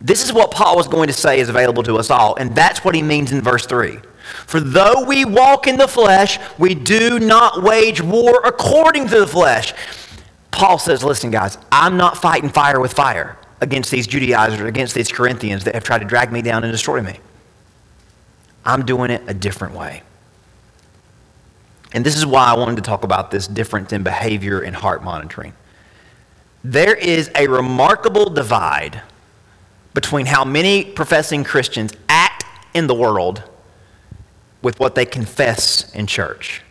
[0.00, 2.84] This is what Paul was going to say is available to us all, and that's
[2.84, 3.98] what he means in verse 3.
[4.46, 9.26] For though we walk in the flesh, we do not wage war according to the
[9.26, 9.72] flesh.
[10.50, 15.10] Paul says, Listen, guys, I'm not fighting fire with fire against these Judaizers, against these
[15.10, 17.18] Corinthians that have tried to drag me down and destroy me.
[18.64, 20.02] I'm doing it a different way.
[21.92, 25.02] And this is why I wanted to talk about this difference in behavior and heart
[25.02, 25.54] monitoring.
[26.62, 29.00] There is a remarkable divide
[29.94, 33.42] between how many professing Christians act in the world
[34.62, 36.62] with what they confess in church.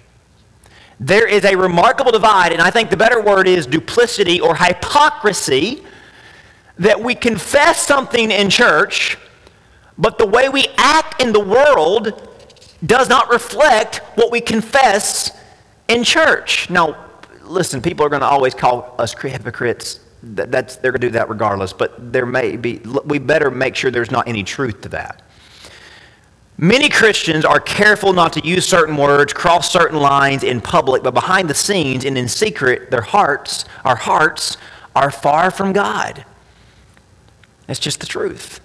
[1.00, 5.84] There is a remarkable divide, and I think the better word is duplicity or hypocrisy,
[6.80, 9.18] that we confess something in church,
[9.98, 12.30] but the way we act in the world
[12.86, 15.32] does not reflect what we confess
[15.88, 16.70] in church.
[16.70, 17.06] Now,
[17.44, 20.00] listen, people are going to always call us hypocrites
[20.36, 23.76] that, that's, they're going to do that regardless, but there may be, we better make
[23.76, 25.22] sure there's not any truth to that.
[26.58, 31.13] Many Christians are careful not to use certain words, cross certain lines in public, but
[31.13, 34.58] behind the scenes and in secret, their hearts, our hearts,
[34.96, 36.26] are far from God.
[37.68, 38.60] That's just the truth.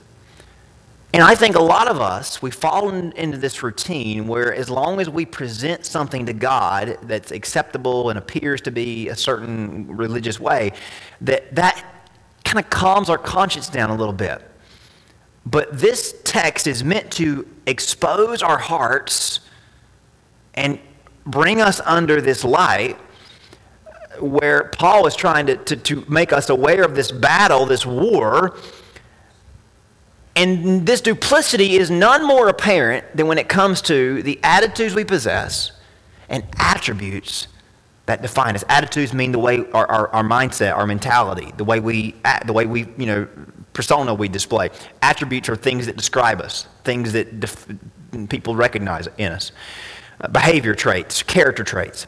[1.14, 4.98] And I think a lot of us, we've fallen into this routine where as long
[4.98, 10.40] as we present something to God that's acceptable and appears to be a certain religious
[10.40, 10.72] way,
[11.20, 11.84] that that
[12.44, 14.40] kind of calms our conscience down a little bit.
[15.44, 19.40] But this text is meant to expose our hearts
[20.54, 20.78] and
[21.26, 22.96] bring us under this light
[24.18, 28.56] where Paul is trying to, to, to make us aware of this battle, this war,
[30.34, 35.04] And this duplicity is none more apparent than when it comes to the attitudes we
[35.04, 35.72] possess
[36.28, 37.48] and attributes
[38.06, 38.64] that define us.
[38.68, 42.52] Attitudes mean the way our, our, our mindset, our mentality, the way we act, the
[42.52, 43.28] way we, you know,
[43.74, 44.70] persona we display.
[45.02, 47.66] Attributes are things that describe us, things that def-
[48.28, 49.52] people recognize in us.
[50.20, 52.06] Uh, behavior traits, character traits.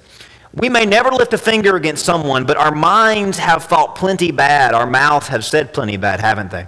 [0.54, 4.72] We may never lift a finger against someone, but our minds have thought plenty bad.
[4.72, 6.66] Our mouths have said plenty bad, haven't they?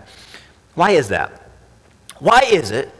[0.74, 1.45] Why is that?
[2.20, 2.90] Why is it?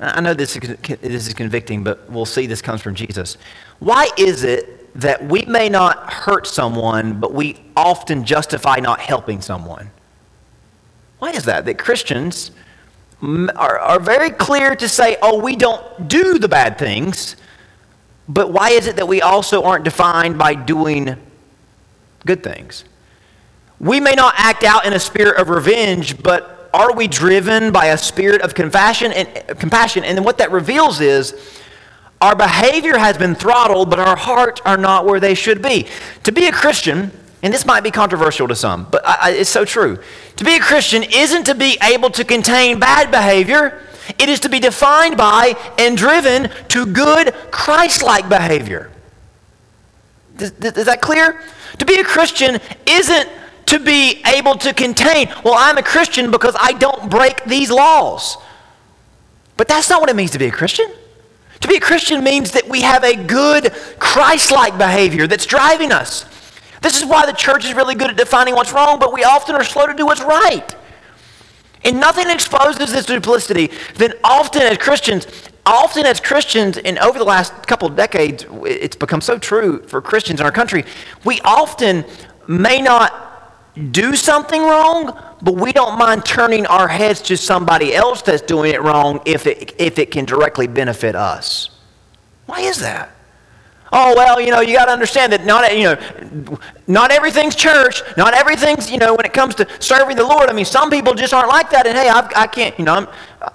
[0.00, 3.36] I know this is, this is convicting, but we'll see this comes from Jesus.
[3.80, 9.40] Why is it that we may not hurt someone, but we often justify not helping
[9.40, 9.90] someone?
[11.18, 11.64] Why is that?
[11.64, 12.52] That Christians
[13.22, 17.36] are, are very clear to say, oh, we don't do the bad things,
[18.28, 21.16] but why is it that we also aren't defined by doing
[22.24, 22.84] good things?
[23.80, 27.86] We may not act out in a spirit of revenge, but are we driven by
[27.86, 30.04] a spirit of compassion and compassion?
[30.04, 31.34] And then what that reveals is
[32.20, 35.86] our behavior has been throttled, but our hearts are not where they should be.
[36.24, 39.64] To be a Christian, and this might be controversial to some, but I, it's so
[39.64, 39.98] true.
[40.36, 43.82] To be a Christian isn't to be able to contain bad behavior,
[44.18, 48.90] it is to be defined by and driven to good Christ like behavior.
[50.38, 51.40] Is, is that clear?
[51.78, 53.28] To be a Christian isn't
[53.68, 58.38] to be able to contain, well, I'm a Christian because I don't break these laws.
[59.56, 60.90] But that's not what it means to be a Christian.
[61.60, 65.92] To be a Christian means that we have a good Christ like behavior that's driving
[65.92, 66.24] us.
[66.80, 69.54] This is why the church is really good at defining what's wrong, but we often
[69.54, 70.74] are slow to do what's right.
[71.84, 75.26] And nothing exposes this duplicity than often as Christians,
[75.66, 80.00] often as Christians, and over the last couple of decades, it's become so true for
[80.00, 80.84] Christians in our country,
[81.24, 82.04] we often
[82.46, 83.27] may not
[83.78, 88.74] do something wrong, but we don't mind turning our heads to somebody else that's doing
[88.74, 91.70] it wrong if it, if it can directly benefit us.
[92.46, 93.10] Why is that?
[93.90, 98.02] Oh, well, you know, you got to understand that not, you know, not everything's church.
[98.16, 100.50] Not everything's, you know, when it comes to serving the Lord.
[100.50, 101.86] I mean, some people just aren't like that.
[101.86, 103.08] And hey, I've, I, can not you know, I'm,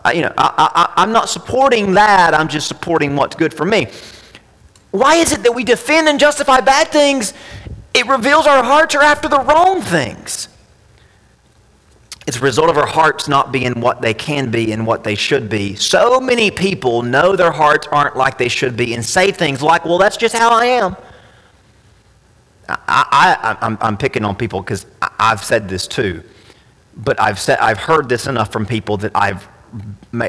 [0.04, 2.34] I, you know, I, I, I'm not supporting that.
[2.34, 3.88] I'm just supporting what's good for me.
[4.90, 7.34] Why is it that we defend and justify bad things?
[7.94, 10.48] It reveals our hearts are after the wrong things.
[12.26, 15.16] It's a result of our hearts not being what they can be and what they
[15.16, 15.76] should be.
[15.76, 19.84] So many people know their hearts aren't like they should be and say things like,
[19.84, 20.96] well, that's just how I am.
[22.70, 24.86] I, am picking on people because
[25.20, 26.24] I've said this too.
[26.96, 29.48] But I've, said, I've heard this enough from people that I've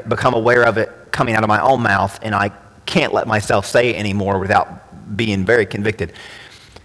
[0.09, 2.51] become aware of it coming out of my own mouth, and I
[2.87, 6.13] can't let myself say it anymore without being very convicted.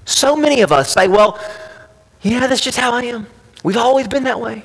[0.10, 1.40] So many of us say, well,
[2.24, 3.28] yeah, that's just how I am.
[3.64, 4.64] We've always been that way.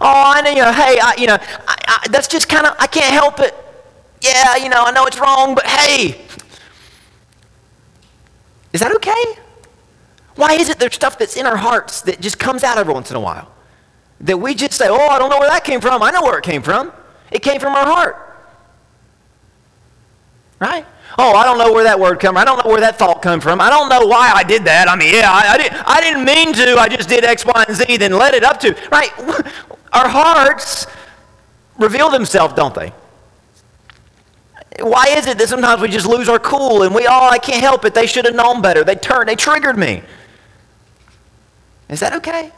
[0.00, 2.74] Oh, I know, you know hey, I, you know, I, I, that's just kind of,
[2.78, 3.54] I can't help it.
[4.22, 6.24] Yeah, you know, I know it's wrong, but hey.
[8.72, 9.42] Is that okay?
[10.36, 13.10] Why is it there's stuff that's in our hearts that just comes out every once
[13.10, 13.52] in a while?
[14.20, 16.02] That we just say, oh, I don't know where that came from.
[16.02, 16.90] I know where it came from.
[17.30, 18.16] It came from our heart.
[20.58, 20.86] Right?
[21.18, 22.36] Oh, I don't know where that word come from.
[22.36, 23.60] I don't know where that thought come from.
[23.60, 24.88] I don't know why I did that.
[24.88, 26.78] I mean, yeah, I, I, did, I didn't mean to.
[26.78, 28.76] I just did X, Y, and Z, then led it up to.
[28.92, 29.10] Right?
[29.92, 30.86] Our hearts
[31.78, 32.92] reveal themselves, don't they?
[34.80, 37.62] Why is it that sometimes we just lose our cool and we, oh, I can't
[37.62, 37.94] help it.
[37.94, 38.84] They should have known better.
[38.84, 40.02] They turned, they triggered me.
[41.88, 42.52] Is that okay?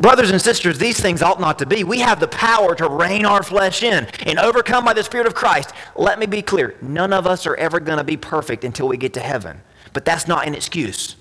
[0.00, 1.84] Brothers and sisters, these things ought not to be.
[1.84, 5.34] We have the power to rein our flesh in and overcome by the Spirit of
[5.34, 5.72] Christ.
[5.94, 8.96] Let me be clear none of us are ever going to be perfect until we
[8.96, 9.60] get to heaven.
[9.92, 11.16] But that's not an excuse.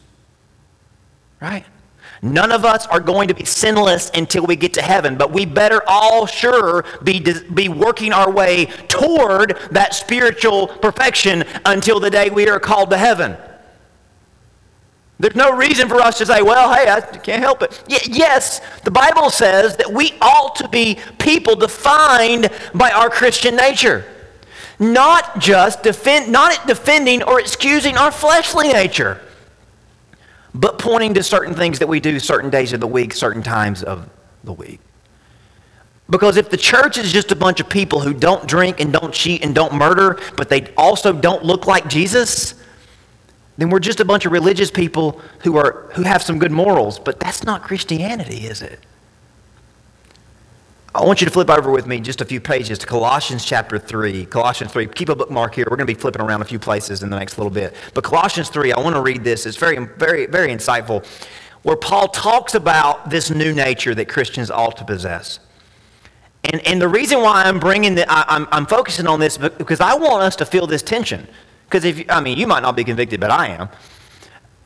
[1.41, 1.65] Right?
[2.21, 5.45] None of us are going to be sinless until we get to heaven, but we
[5.45, 7.19] better all sure be,
[7.53, 12.97] be working our way toward that spiritual perfection until the day we are called to
[12.97, 13.37] heaven.
[15.19, 17.83] There's no reason for us to say, well, hey, I can't help it.
[17.89, 23.57] Y- yes, the Bible says that we ought to be people defined by our Christian
[23.57, 24.05] nature.
[24.79, 29.19] Not just defend, not defending or excusing our fleshly nature,
[30.55, 33.83] but pointing to certain things that we do certain days of the week, certain times
[33.83, 34.09] of
[34.45, 34.79] the week.
[36.09, 39.13] Because if the church is just a bunch of people who don't drink and don't
[39.13, 42.55] cheat and don't murder, but they also don't look like Jesus,
[43.59, 46.97] then we're just a bunch of religious people who, are, who have some good morals.
[46.97, 48.79] But that's not Christianity, is it?
[50.95, 53.77] I want you to flip over with me just a few pages to Colossians chapter
[53.77, 54.25] 3.
[54.25, 54.87] Colossians 3.
[54.87, 55.65] Keep a bookmark here.
[55.69, 57.75] We're going to be flipping around a few places in the next little bit.
[57.93, 59.45] But Colossians 3, I want to read this.
[59.45, 61.05] It's very, very, very insightful,
[61.61, 65.39] where Paul talks about this new nature that Christians ought to possess.
[66.45, 69.81] And, and the reason why I'm bringing the, I, I'm, I'm focusing on this because
[69.81, 71.27] I want us to feel this tension.
[71.69, 73.69] Because if, I mean, you might not be convicted, but I am.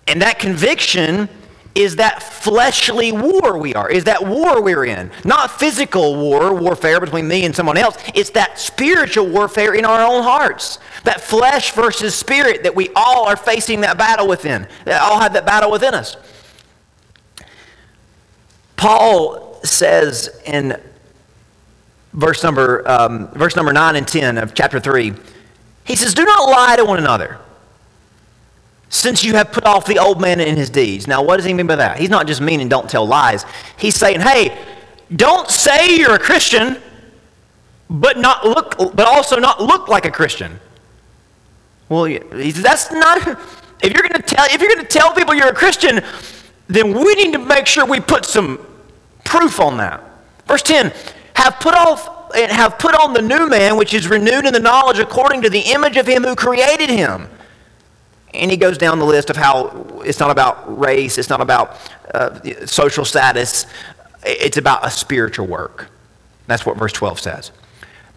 [0.08, 1.28] And that conviction
[1.76, 5.12] is that fleshly war we are, is that war we're in.
[5.26, 7.98] Not physical war, warfare between me and someone else.
[8.14, 10.80] It's that spiritual warfare in our own hearts.
[11.04, 15.34] That flesh versus spirit that we all are facing that battle within, that all have
[15.34, 16.16] that battle within us.
[18.78, 20.80] Paul says in
[22.14, 25.14] verse number, um, verse number 9 and 10 of chapter 3,
[25.86, 27.40] he says, Do not lie to one another
[28.94, 31.08] since you have put off the old man in his deeds.
[31.08, 31.98] Now, what does he mean by that?
[31.98, 33.44] He's not just meaning don't tell lies.
[33.76, 34.56] He's saying, hey,
[35.16, 36.78] don't say you're a Christian,
[37.90, 40.60] but not look, but also not look like a Christian.
[41.90, 43.28] Well, that's not.
[43.82, 46.02] If you're going to tell, if you're going to tell people you're a Christian,
[46.68, 48.64] then we need to make sure we put some
[49.24, 50.04] proof on that.
[50.46, 50.94] Verse 10:
[51.36, 54.60] Have put off and have put on the new man, which is renewed in the
[54.60, 57.28] knowledge according to the image of him who created him
[58.34, 61.78] and he goes down the list of how it's not about race, it's not about
[62.14, 63.66] uh, social status,
[64.26, 65.90] it's about a spiritual work.
[66.48, 67.52] That's what verse 12 says.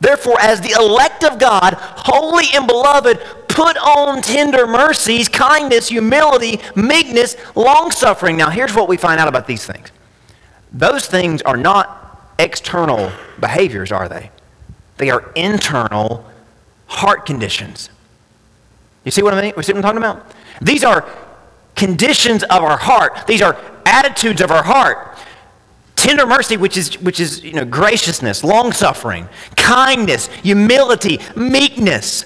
[0.00, 6.60] Therefore, as the elect of God, holy and beloved, put on tender mercies, kindness, humility,
[6.74, 8.36] meekness, long suffering.
[8.36, 9.90] Now, here's what we find out about these things
[10.72, 12.05] those things are not
[12.38, 14.30] external behaviors, are they?
[14.98, 16.24] They are internal
[16.86, 17.90] heart conditions.
[19.04, 19.52] You see what I mean?
[19.56, 20.32] You see what I'm talking about?
[20.60, 21.08] These are
[21.74, 23.26] conditions of our heart.
[23.26, 25.16] These are attitudes of our heart.
[25.94, 32.24] Tender mercy, which is, which is you know, graciousness, long suffering, kindness, humility, meekness,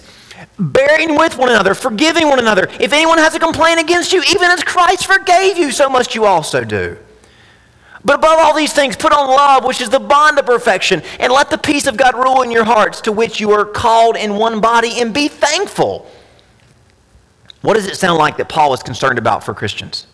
[0.59, 2.69] bearing with one another, forgiving one another.
[2.81, 6.25] If anyone has a complaint against you, even as Christ forgave you, so must you
[6.25, 6.97] also do.
[8.05, 11.33] But above all these things, put on love, which is the bond of perfection, and
[11.33, 14.37] let the peace of God rule in your hearts, to which you are called in
[14.37, 16.11] one body, and be thankful.
[17.63, 20.07] What does it sound like that Paul was concerned about for Christians?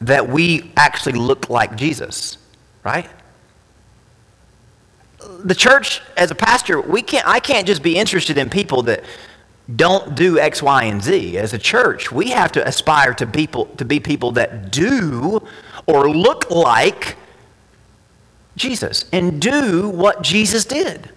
[0.00, 2.38] That we actually look like Jesus,
[2.82, 3.08] right?
[5.44, 9.04] The church, as a pastor, we can't, I can't just be interested in people that
[9.76, 11.38] don't do X, Y, and Z.
[11.38, 15.46] As a church, we have to aspire to, people, to be people that do
[15.90, 17.16] or look like
[18.56, 21.10] Jesus and do what Jesus did.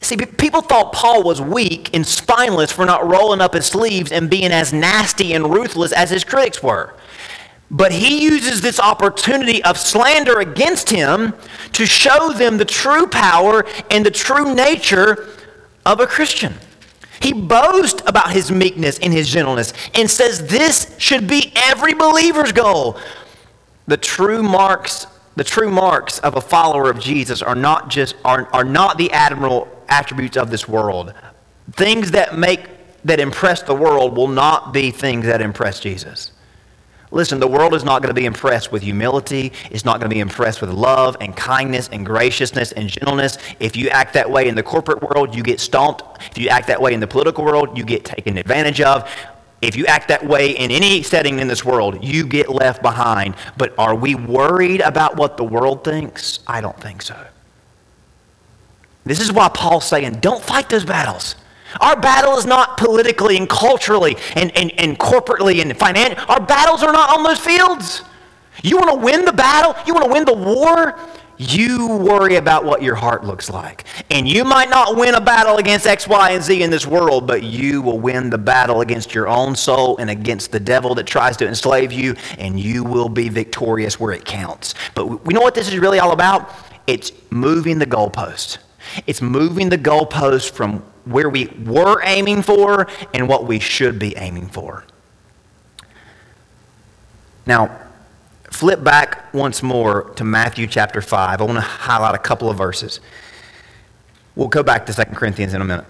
[0.00, 4.28] See, people thought Paul was weak and spineless for not rolling up his sleeves and
[4.28, 6.94] being as nasty and ruthless as his critics were.
[7.70, 11.34] But he uses this opportunity of slander against him
[11.72, 15.28] to show them the true power and the true nature
[15.86, 16.54] of a Christian.
[17.22, 22.50] He boasts about his meekness and his gentleness and says this should be every believer's
[22.50, 22.98] goal.
[23.86, 25.06] The true marks,
[25.36, 29.12] the true marks of a follower of Jesus are not just are, are not the
[29.12, 31.14] admirable attributes of this world.
[31.72, 32.66] Things that make
[33.04, 36.31] that impress the world will not be things that impress Jesus.
[37.12, 39.52] Listen, the world is not going to be impressed with humility.
[39.70, 43.36] It's not going to be impressed with love and kindness and graciousness and gentleness.
[43.60, 46.22] If you act that way in the corporate world, you get stomped.
[46.30, 49.08] If you act that way in the political world, you get taken advantage of.
[49.60, 53.36] If you act that way in any setting in this world, you get left behind.
[53.58, 56.40] But are we worried about what the world thinks?
[56.46, 57.26] I don't think so.
[59.04, 61.36] This is why Paul's saying, don't fight those battles.
[61.80, 66.24] Our battle is not politically and culturally and, and, and corporately and financially.
[66.28, 68.02] Our battles are not on those fields.
[68.62, 69.74] You want to win the battle?
[69.86, 70.98] You want to win the war?
[71.38, 73.84] You worry about what your heart looks like.
[74.10, 77.26] And you might not win a battle against X, Y, and Z in this world,
[77.26, 81.06] but you will win the battle against your own soul and against the devil that
[81.06, 84.74] tries to enslave you, and you will be victorious where it counts.
[84.94, 86.50] But we know what this is really all about?
[86.86, 88.58] It's moving the goalposts.
[89.06, 94.16] It's moving the goalpost from where we were aiming for and what we should be
[94.16, 94.84] aiming for.
[97.46, 97.76] Now,
[98.50, 101.40] flip back once more to Matthew chapter 5.
[101.40, 103.00] I want to highlight a couple of verses.
[104.36, 105.86] We'll go back to 2 Corinthians in a minute.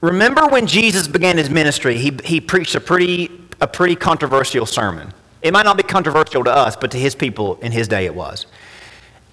[0.00, 5.12] Remember when Jesus began his ministry, he, he preached a pretty, a pretty controversial sermon.
[5.40, 8.14] It might not be controversial to us, but to his people in his day it
[8.14, 8.46] was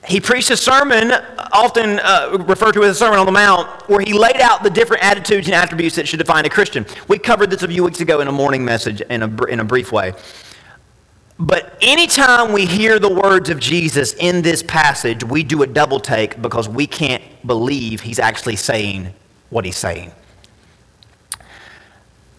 [0.09, 1.11] he preached a sermon,
[1.51, 4.69] often uh, referred to as a Sermon on the Mount, where he laid out the
[4.69, 6.85] different attitudes and attributes that should define a Christian.
[7.07, 9.63] We covered this a few weeks ago in a morning message in a, in a
[9.63, 10.13] brief way.
[11.37, 15.99] But anytime we hear the words of Jesus in this passage, we do a double
[15.99, 19.13] take because we can't believe he's actually saying
[19.49, 20.11] what he's saying.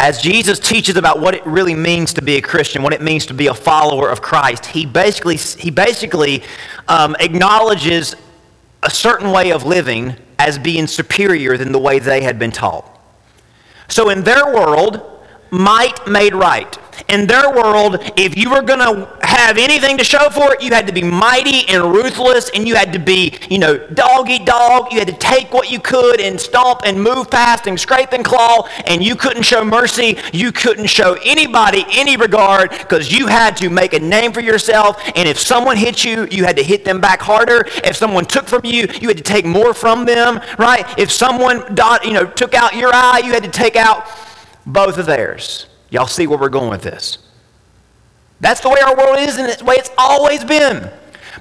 [0.01, 3.27] As Jesus teaches about what it really means to be a Christian, what it means
[3.27, 6.43] to be a follower of Christ, he basically, he basically
[6.89, 8.17] um, acknowledges
[8.83, 12.99] a certain way of living as being superior than the way they had been taught.
[13.89, 15.20] So in their world,
[15.51, 16.79] might made right.
[17.09, 20.73] In their world, if you were going to have anything to show for it, you
[20.73, 24.45] had to be mighty and ruthless, and you had to be, you know, dog eat
[24.45, 24.93] dog.
[24.93, 28.25] You had to take what you could and stomp and move past and scrape and
[28.25, 30.19] claw, and you couldn't show mercy.
[30.33, 35.01] You couldn't show anybody any regard because you had to make a name for yourself.
[35.17, 37.65] And if someone hit you, you had to hit them back harder.
[37.83, 40.87] If someone took from you, you had to take more from them, right?
[40.99, 41.65] If someone,
[42.05, 44.07] you know, took out your eye, you had to take out
[44.67, 45.67] both of theirs.
[45.91, 47.19] Y'all see where we're going with this?
[48.41, 50.91] That's the way our world is, and it's the way it's always been.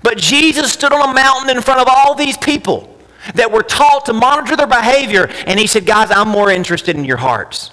[0.04, 2.98] But Jesus stood on a mountain in front of all these people
[3.36, 7.06] that were taught to monitor their behavior, and he said, Guys, I'm more interested in
[7.06, 7.72] your hearts.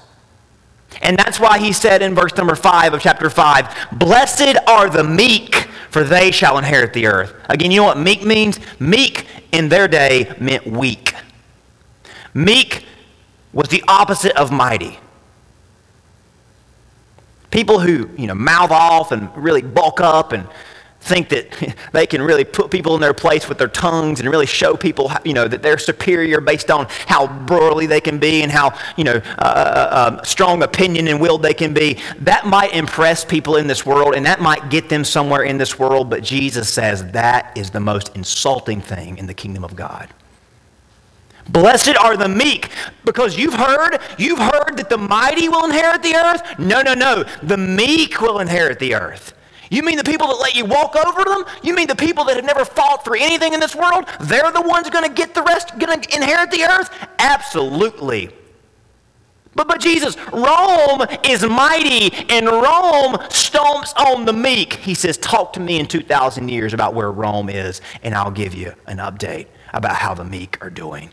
[1.03, 5.05] And that's why he said in verse number 5 of chapter 5, Blessed are the
[5.05, 5.55] meek,
[5.91, 7.35] for they shall inherit the earth.
[7.49, 8.59] Again, you know what meek means?
[8.81, 11.15] Meek in their day meant weak.
[12.33, 12.85] Meek
[13.53, 14.99] was the opposite of mighty.
[17.57, 20.47] People who, you know, mouth off and really bulk up and
[21.01, 24.45] think that they can really put people in their place with their tongues and really
[24.45, 28.53] show people, you know, that they're superior based on how burly they can be and
[28.53, 31.99] how, you know, uh, uh, um, strong opinion and will they can be.
[32.19, 35.79] That might impress people in this world and that might get them somewhere in this
[35.79, 40.11] world, but Jesus says that is the most insulting thing in the kingdom of God.
[41.49, 42.71] Blessed are the meek,
[43.05, 46.59] because you've heard, you've heard that the mighty will inherit the earth.
[46.59, 47.25] No, no, no.
[47.43, 49.33] The meek will inherit the earth.
[49.71, 51.45] You mean the people that let you walk over them?
[51.63, 54.07] You mean the people that have never fought for anything in this world?
[54.21, 56.91] They're the ones going to get the rest, going to inherit the earth?
[57.19, 58.31] Absolutely.
[59.55, 64.75] But, but Jesus, Rome is mighty and Rome stomps on the meek.
[64.75, 68.55] He says, Talk to me in 2,000 years about where Rome is, and I'll give
[68.55, 71.11] you an update about how the meek are doing.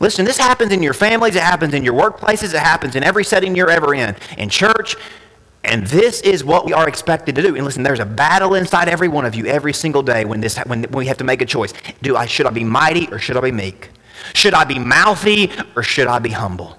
[0.00, 3.24] Listen, this happens in your families, it happens in your workplaces, it happens in every
[3.24, 4.96] setting you're ever in, in church.
[5.64, 7.56] And this is what we are expected to do.
[7.56, 10.56] And listen, there's a battle inside every one of you every single day when, this,
[10.58, 11.74] when we have to make a choice.
[12.00, 13.90] Do I, should I be mighty or should I be meek?
[14.34, 16.78] Should I be mouthy or should I be humble?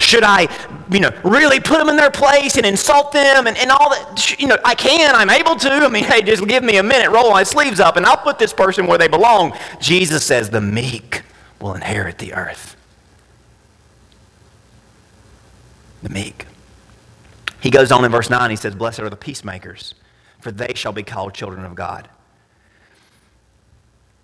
[0.00, 0.48] Should I,
[0.90, 4.40] you know, really put them in their place and insult them and, and all that?
[4.40, 5.70] You know, I can, I'm able to.
[5.70, 8.38] I mean, hey, just give me a minute, roll my sleeves up, and I'll put
[8.38, 9.56] this person where they belong.
[9.80, 11.22] Jesus says the meek
[11.64, 12.76] will inherit the earth.
[16.02, 16.44] The meek.
[17.62, 19.94] He goes on in verse 9, he says, Blessed are the peacemakers,
[20.40, 22.10] for they shall be called children of God.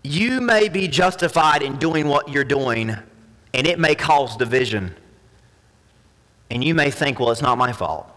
[0.03, 2.95] You may be justified in doing what you're doing,
[3.55, 4.95] and it may cause division.
[6.51, 8.10] And you may think, well, it's not my fault.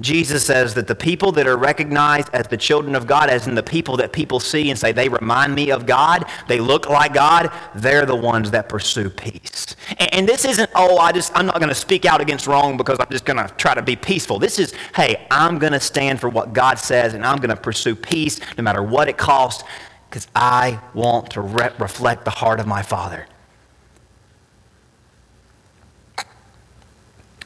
[0.00, 3.54] Jesus says that the people that are recognized as the children of God, as in
[3.54, 7.12] the people that people see and say they remind me of God, they look like
[7.12, 9.76] God, they're the ones that pursue peace.
[9.98, 12.98] And, this isn't, oh, I just, I'm not going to speak out against wrong because
[13.00, 14.38] I'm just going to try to be peaceful.
[14.38, 17.56] This is, hey, I'm going to stand for what God says and I'm going to
[17.56, 19.64] pursue peace no matter what it costs
[20.08, 23.26] because I want to re- reflect the heart of my Father.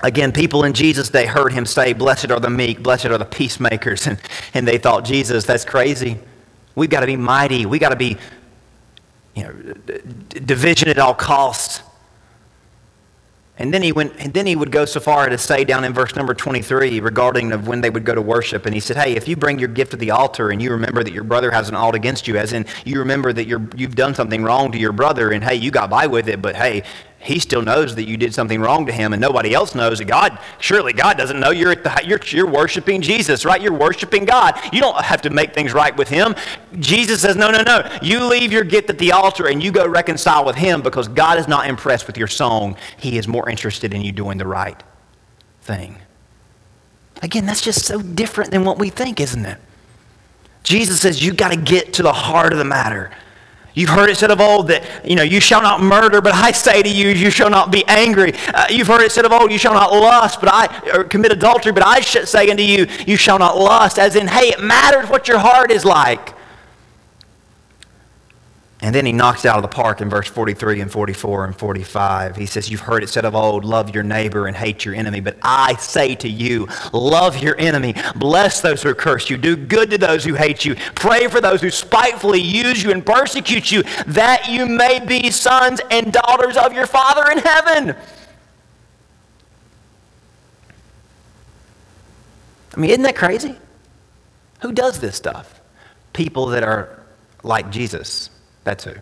[0.07, 3.25] Again, people in Jesus, they heard him say, Blessed are the meek, blessed are the
[3.25, 4.07] peacemakers.
[4.07, 4.21] And,
[4.55, 6.17] and they thought, Jesus, that's crazy.
[6.77, 7.67] We've got to be mighty.
[7.67, 8.17] We've got to be,
[9.35, 9.53] you know,
[10.29, 11.83] division at all costs.
[13.59, 15.93] And then he went, and then he would go so far to say down in
[15.93, 18.65] verse number 23 regarding of when they would go to worship.
[18.65, 21.03] And he said, Hey, if you bring your gift to the altar and you remember
[21.03, 23.97] that your brother has an alt against you, as in you remember that you're, you've
[23.97, 26.85] done something wrong to your brother, and hey, you got by with it, but hey,
[27.27, 30.05] he still knows that you did something wrong to him and nobody else knows that
[30.05, 33.61] God, surely God doesn't know you're, the, you're, you're worshiping Jesus, right?
[33.61, 34.57] You're worshiping God.
[34.73, 36.37] You don't have to make things right with him.
[36.79, 37.99] Jesus says, no, no, no.
[38.01, 41.39] You leave your gift at the altar and you go reconcile with him because God
[41.39, 42.77] is not impressed with your song.
[42.97, 44.81] He is more interested in you doing the right
[45.63, 45.97] thing.
[47.23, 49.59] Again, that's just so different than what we think, isn't it?
[50.63, 53.11] Jesus says you got to get to the heart of the matter.
[53.77, 56.51] You've heard it said of old that, you know, you shall not murder, but I
[56.51, 58.33] say to you, you shall not be angry.
[58.55, 61.73] Uh, you've heard it said of old, you shall not lust, but I, commit adultery,
[61.73, 63.99] but I say unto you, you shall not lust.
[63.99, 66.36] As in, hey, it matters what your heart is like.
[68.87, 72.37] And then he knocks out of the park in verse 43 and 44 and 45.
[72.37, 75.19] He says, You've heard it said of old, love your neighbor and hate your enemy.
[75.19, 77.97] But I say to you, love your enemy.
[78.15, 79.39] Bless those who curse you.
[79.39, 80.77] Do good to those who hate you.
[80.95, 85.81] Pray for those who spitefully use you and persecute you, that you may be sons
[85.91, 87.97] and daughters of your Father in heaven.
[92.73, 93.57] I mean, isn't that crazy?
[94.61, 95.61] Who does this stuff?
[96.13, 97.03] People that are
[97.43, 98.31] like Jesus
[98.67, 98.95] that's who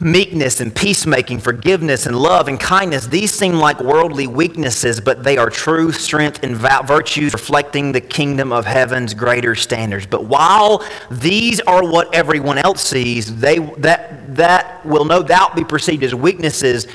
[0.00, 5.38] meekness and peacemaking, forgiveness and love and kindness, these seem like worldly weaknesses, but they
[5.38, 10.06] are true strength and virtues reflecting the kingdom of heaven's greater standards.
[10.06, 15.64] But while these are what everyone else sees, they, that, that will no doubt be
[15.64, 16.86] perceived as weaknesses,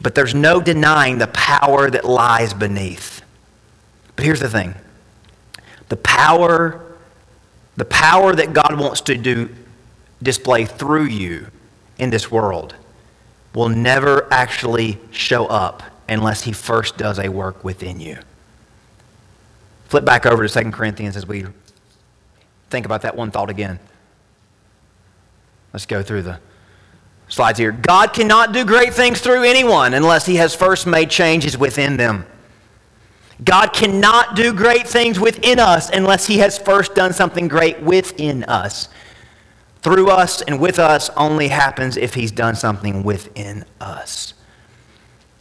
[0.00, 3.22] but there's no denying the power that lies beneath.
[4.16, 4.74] But here's the thing
[5.88, 6.96] the power,
[7.76, 9.48] the power that God wants to do
[10.22, 11.48] display through you
[11.98, 12.74] in this world
[13.54, 18.18] will never actually show up unless he first does a work within you.
[19.86, 21.44] Flip back over to 2 Corinthians as we
[22.70, 23.78] think about that one thought again.
[25.72, 26.38] Let's go through the
[27.28, 27.72] slides here.
[27.72, 32.26] God cannot do great things through anyone unless he has first made changes within them.
[33.44, 38.44] God cannot do great things within us unless he has first done something great within
[38.44, 38.88] us
[39.82, 44.34] through us and with us only happens if he's done something within us.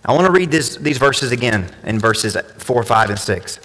[0.04, 3.60] I want to read this, these verses again in verses 4, 5, and 6.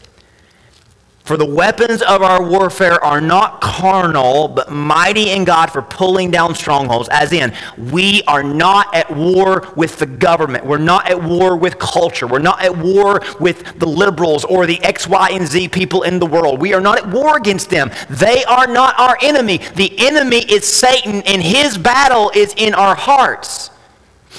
[1.26, 6.30] For the weapons of our warfare are not carnal, but mighty in God for pulling
[6.30, 7.08] down strongholds.
[7.10, 10.64] As in, we are not at war with the government.
[10.64, 12.28] We're not at war with culture.
[12.28, 16.20] We're not at war with the liberals or the X, Y, and Z people in
[16.20, 16.60] the world.
[16.60, 17.90] We are not at war against them.
[18.08, 19.58] They are not our enemy.
[19.74, 23.70] The enemy is Satan, and his battle is in our hearts.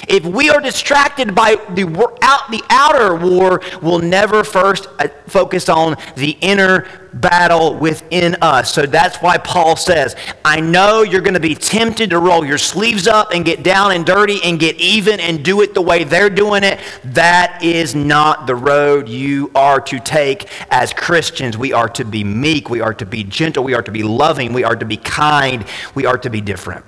[0.08, 1.86] If we are distracted by the,
[2.22, 8.72] out, the outer war, we'll never first uh, focus on the inner battle within us.
[8.72, 12.58] So that's why Paul says, I know you're going to be tempted to roll your
[12.58, 16.04] sleeves up and get down and dirty and get even and do it the way
[16.04, 16.80] they're doing it.
[17.04, 21.56] That is not the road you are to take as Christians.
[21.56, 24.52] We are to be meek, we are to be gentle, we are to be loving,
[24.52, 26.84] we are to be kind, we are to be different.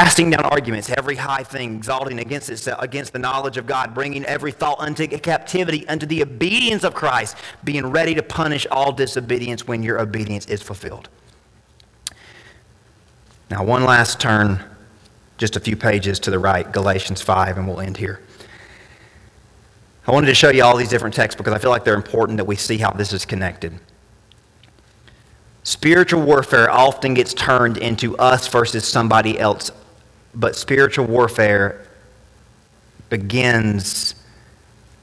[0.00, 4.24] Casting down arguments, every high thing exalting against itself, against the knowledge of God, bringing
[4.24, 9.68] every thought unto captivity unto the obedience of Christ, being ready to punish all disobedience
[9.68, 11.10] when your obedience is fulfilled.
[13.50, 14.64] Now, one last turn,
[15.36, 18.22] just a few pages to the right, Galatians 5, and we'll end here.
[20.06, 22.38] I wanted to show you all these different texts because I feel like they're important
[22.38, 23.78] that we see how this is connected.
[25.62, 29.70] Spiritual warfare often gets turned into us versus somebody else
[30.34, 31.86] but spiritual warfare
[33.08, 34.14] begins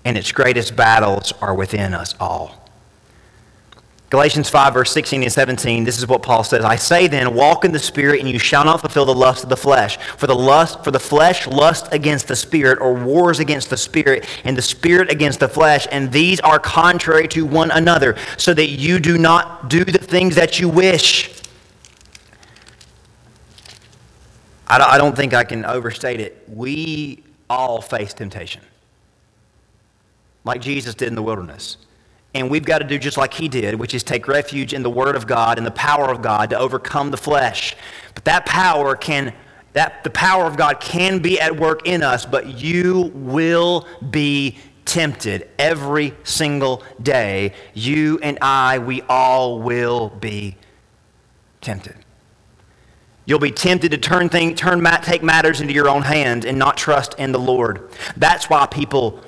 [0.06, 2.68] and its greatest battles are within us all.
[4.10, 6.64] Galatians 5, verse 16 and 17, this is what Paul says.
[6.64, 9.50] I say then, walk in the Spirit, and you shall not fulfill the lust of
[9.50, 9.98] the flesh.
[10.16, 14.26] For the lust, for the flesh lusts against the Spirit, or wars against the Spirit,
[14.46, 18.70] and the Spirit against the flesh, and these are contrary to one another, so that
[18.70, 21.44] you do not do the things that you wish.
[24.70, 26.44] I don't think I can overstate it.
[26.48, 28.62] We all face temptation,
[30.44, 31.78] like Jesus did in the wilderness.
[32.34, 34.90] And we've got to do just like he did, which is take refuge in the
[34.90, 37.76] Word of God and the power of God to overcome the flesh.
[38.14, 39.34] But that power can,
[39.74, 44.58] that the power of God can be at work in us, but you will be
[44.86, 47.54] tempted every single day.
[47.74, 50.58] You and I, we all will be
[51.62, 51.96] tempted.
[53.28, 56.78] You'll be tempted to turn, thing, turn take matters into your own hands and not
[56.78, 57.92] trust in the Lord.
[58.16, 59.22] That's why people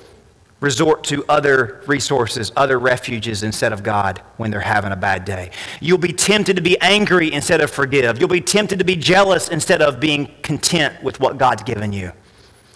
[0.61, 5.51] resort to other resources, other refuges instead of God when they're having a bad day.
[5.81, 8.19] You'll be tempted to be angry instead of forgive.
[8.19, 12.13] You'll be tempted to be jealous instead of being content with what God's given you.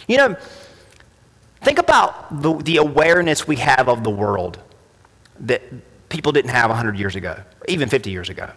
[0.10, 0.36] You know,
[1.62, 4.60] think about the, the awareness we have of the world
[5.40, 5.62] that
[6.10, 8.50] people didn't have 100 years ago, even 50 years ago.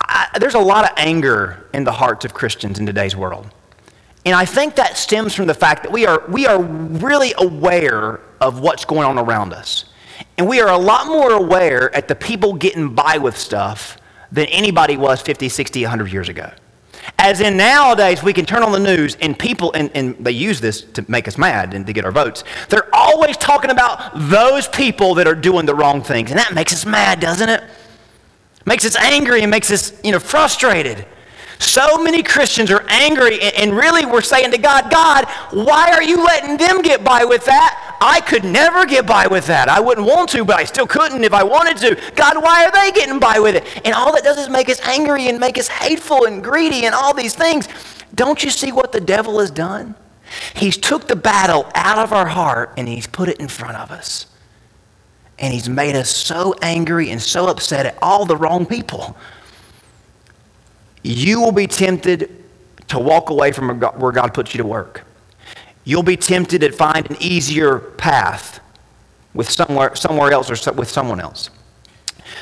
[0.00, 3.50] I, there's a lot of anger in the hearts of Christians in today's world.
[4.24, 8.20] And I think that stems from the fact that we are, we are really aware
[8.40, 9.84] of what's going on around us.
[10.36, 13.98] And we are a lot more aware at the people getting by with stuff
[14.32, 16.50] than anybody was 50, 60, 100 years ago.
[17.18, 20.60] As in nowadays, we can turn on the news and people, and, and they use
[20.60, 22.42] this to make us mad and to get our votes.
[22.68, 26.30] They're always talking about those people that are doing the wrong things.
[26.30, 27.62] And that makes us mad, doesn't it?
[28.66, 31.06] Makes us angry and makes us, you know, frustrated.
[31.58, 36.22] So many Christians are angry, and really we're saying to God, God, why are you
[36.22, 37.96] letting them get by with that?
[38.00, 39.70] I could never get by with that.
[39.70, 42.12] I wouldn't want to, but I still couldn't if I wanted to.
[42.14, 43.64] God, why are they getting by with it?
[43.86, 46.94] And all that does is make us angry and make us hateful and greedy and
[46.94, 47.68] all these things.
[48.14, 49.94] Don't you see what the devil has done?
[50.54, 53.90] He's took the battle out of our heart and he's put it in front of
[53.90, 54.26] us.
[55.38, 59.16] And he's made us so angry and so upset at all the wrong people.
[61.02, 62.44] You will be tempted
[62.88, 65.04] to walk away from where God puts you to work.
[65.84, 68.60] You'll be tempted to find an easier path
[69.34, 71.50] with somewhere, somewhere else or with someone else.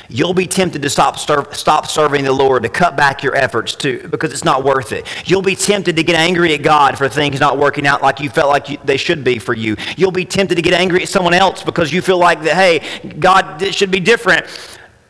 [0.09, 3.75] You'll be tempted to stop, serve, stop serving the Lord, to cut back your efforts
[3.77, 5.07] to, because it's not worth it.
[5.29, 8.31] You'll be tempted to get angry at God for things not working out like you
[8.31, 9.77] felt like you, they should be for you.
[9.97, 13.11] You'll be tempted to get angry at someone else because you feel like that, hey,
[13.19, 14.47] God, should be different.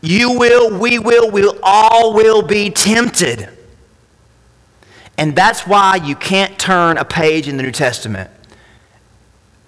[0.00, 3.48] You will, we will, we will, all will be tempted.
[5.16, 8.30] And that's why you can't turn a page in the New Testament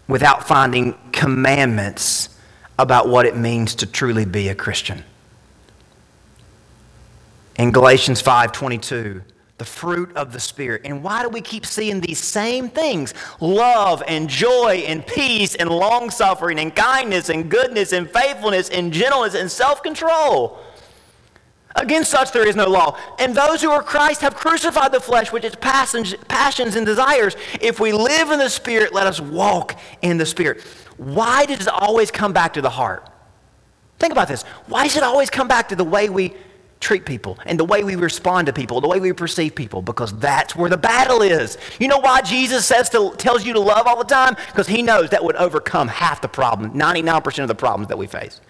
[0.09, 2.36] without finding commandments
[2.79, 5.05] about what it means to truly be a Christian.
[7.57, 9.22] In Galatians 5:22,
[9.59, 10.83] the fruit of the spirit.
[10.85, 13.14] And why do we keep seeing these same things?
[13.41, 19.35] Love and joy and peace and long-suffering and kindness and goodness and faithfulness and gentleness
[19.35, 20.59] and self-control.
[21.74, 22.99] Against such there is no law.
[23.18, 27.35] And those who are Christ have crucified the flesh with its passions and desires.
[27.61, 30.62] If we live in the Spirit, let us walk in the Spirit.
[30.97, 33.09] Why does it always come back to the heart?
[33.99, 34.42] Think about this.
[34.66, 36.34] Why does it always come back to the way we
[36.80, 39.82] treat people and the way we respond to people, the way we perceive people?
[39.82, 41.59] Because that's where the battle is.
[41.78, 44.36] You know why Jesus says to, tells you to love all the time?
[44.49, 48.07] Because he knows that would overcome half the problem, 99% of the problems that we
[48.07, 48.40] face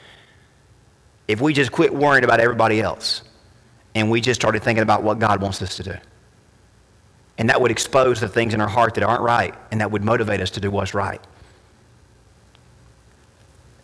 [1.28, 3.22] if we just quit worrying about everybody else
[3.94, 5.94] and we just started thinking about what God wants us to do.
[7.38, 10.04] And that would expose the things in our heart that aren't right, and that would
[10.04, 11.20] motivate us to do what's right.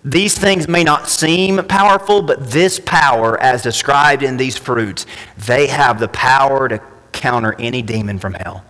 [0.05, 5.07] These things may not seem powerful, but this power, as described in these fruits,
[5.38, 6.80] they have the power to
[7.12, 8.64] counter any demon from hell.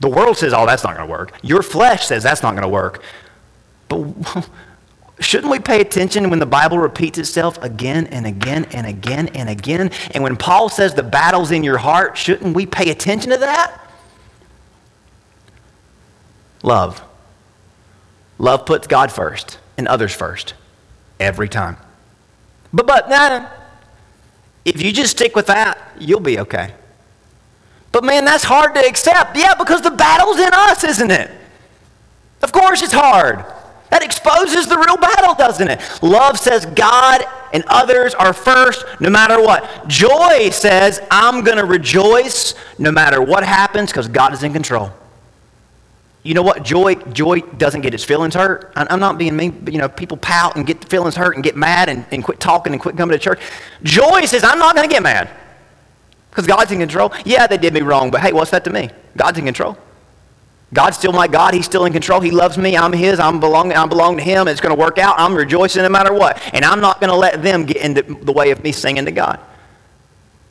[0.00, 1.38] The world says, oh, that's not going to work.
[1.42, 3.02] Your flesh says that's not going to work.
[3.88, 4.48] But
[5.20, 9.50] Shouldn't we pay attention when the Bible repeats itself again and again and again and
[9.50, 9.90] again?
[10.12, 13.86] And when Paul says the battle's in your heart, shouldn't we pay attention to that?
[16.62, 17.02] Love.
[18.38, 20.52] Love puts God first and others first
[21.18, 21.78] every time.
[22.72, 23.48] But, but, nah,
[24.64, 26.74] if you just stick with that, you'll be okay.
[27.90, 29.36] But man, that's hard to accept.
[29.36, 31.30] Yeah, because the battle's in us, isn't it?
[32.42, 33.44] Of course it's hard.
[33.88, 35.80] That exposes the real battle, doesn't it?
[36.02, 39.88] Love says God and others are first no matter what.
[39.88, 44.92] Joy says I'm going to rejoice no matter what happens because God is in control.
[46.22, 46.62] You know what?
[46.62, 48.72] Joy, joy doesn't get its feelings hurt.
[48.76, 51.42] I'm not being mean, but you know, people pout and get the feelings hurt and
[51.42, 53.40] get mad and, and quit talking and quit coming to church.
[53.82, 55.30] Joy says, I'm not going to get mad
[56.30, 57.12] because God's in control.
[57.24, 58.90] Yeah, they did me wrong, but hey, what's that to me?
[59.16, 59.78] God's in control.
[60.72, 61.54] God's still my God.
[61.54, 62.20] He's still in control.
[62.20, 62.76] He loves me.
[62.76, 63.18] I'm His.
[63.18, 64.46] I'm belong, I belong to Him.
[64.46, 65.16] It's going to work out.
[65.18, 66.40] I'm rejoicing no matter what.
[66.54, 67.94] And I'm not going to let them get in
[68.24, 69.40] the way of me singing to God.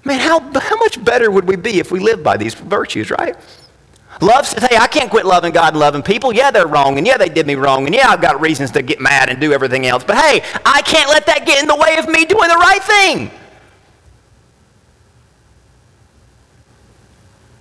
[0.04, 3.36] Man, how, how much better would we be if we lived by these virtues, right?
[4.22, 6.34] Love says, hey, I can't quit loving God and loving people.
[6.34, 6.98] Yeah, they're wrong.
[6.98, 7.86] And yeah, they did me wrong.
[7.86, 10.04] And yeah, I've got reasons to get mad and do everything else.
[10.04, 12.84] But hey, I can't let that get in the way of me doing the right
[12.84, 13.32] thing.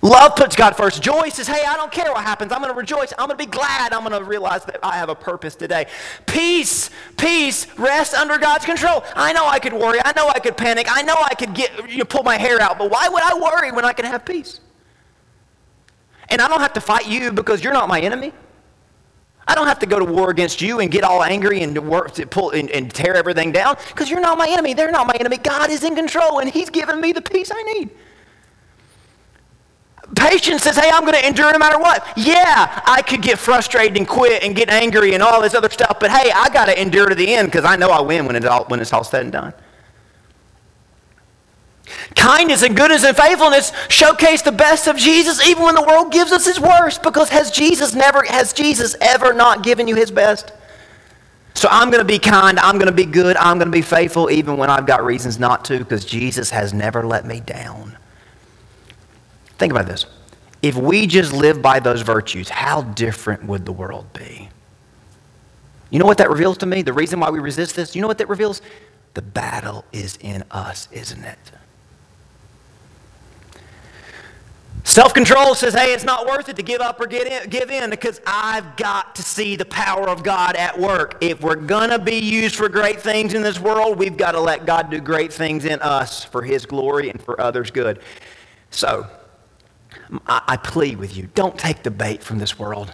[0.01, 1.01] Love puts God first.
[1.01, 2.51] Joy says, hey, I don't care what happens.
[2.51, 3.11] I'm going to rejoice.
[3.17, 3.93] I'm going to be glad.
[3.93, 5.87] I'm going to realize that I have a purpose today.
[6.25, 9.03] Peace, peace, rest under God's control.
[9.15, 9.99] I know I could worry.
[10.03, 10.87] I know I could panic.
[10.89, 12.77] I know I could get, you know, pull my hair out.
[12.77, 14.61] But why would I worry when I can have peace?
[16.29, 18.33] And I don't have to fight you because you're not my enemy.
[19.47, 22.11] I don't have to go to war against you and get all angry and work
[22.13, 24.75] to pull and, and tear everything down because you're not my enemy.
[24.75, 25.37] They're not my enemy.
[25.37, 27.89] God is in control and He's given me the peace I need.
[30.15, 32.07] Patience says, hey, I'm going to endure no matter what.
[32.15, 35.97] Yeah, I could get frustrated and quit and get angry and all this other stuff,
[35.99, 38.45] but hey, I got to endure to the end because I know I win when
[38.47, 39.53] all, when it's all said and done.
[42.15, 46.31] Kindness and goodness and faithfulness showcase the best of Jesus even when the world gives
[46.31, 50.51] us his worst because has Jesus never has Jesus ever not given you his best?
[51.53, 53.81] So I'm going to be kind, I'm going to be good, I'm going to be
[53.81, 57.97] faithful even when I've got reasons not to because Jesus has never let me down.
[59.57, 60.05] Think about this.
[60.61, 64.49] If we just live by those virtues, how different would the world be?
[65.89, 66.81] You know what that reveals to me?
[66.81, 67.95] The reason why we resist this?
[67.95, 68.61] You know what that reveals?
[69.15, 71.51] The battle is in us, isn't it?
[74.83, 77.69] Self control says, hey, it's not worth it to give up or get in, give
[77.69, 81.17] in because I've got to see the power of God at work.
[81.21, 84.39] If we're going to be used for great things in this world, we've got to
[84.39, 87.99] let God do great things in us for His glory and for others' good.
[88.71, 89.05] So,
[90.27, 92.93] I, I plead with you don't take the bait from this world.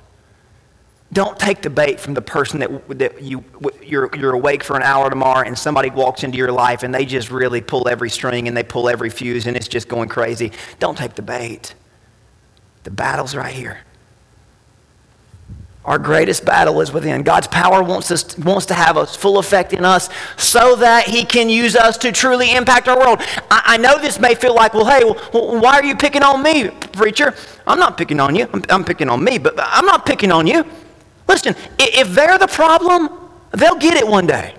[1.15, 3.41] Don't take the bait from the person that, that you,
[3.81, 7.05] you're, you're awake for an hour tomorrow and somebody walks into your life and they
[7.05, 10.51] just really pull every string and they pull every fuse and it's just going crazy.
[10.77, 11.73] Don't take the bait.
[12.83, 13.79] The battle's right here.
[15.85, 17.23] Our greatest battle is within.
[17.23, 21.23] God's power wants, us, wants to have a full effect in us so that He
[21.23, 23.19] can use us to truly impact our world.
[23.49, 26.43] I, I know this may feel like, well, hey, well, why are you picking on
[26.43, 27.33] me, preacher?
[27.65, 28.49] I'm not picking on you.
[28.51, 30.65] I'm, I'm picking on me, but I'm not picking on you.
[31.27, 33.09] Listen, if they're the problem,
[33.51, 34.55] they'll get it one day.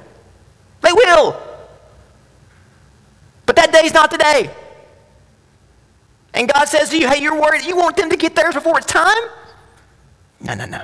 [0.82, 1.40] They will.
[3.46, 4.50] But that day's not today.
[6.34, 8.76] And God says to you, hey, you're worried, you want them to get theirs before
[8.78, 9.16] it's time?
[10.40, 10.82] No, no, no.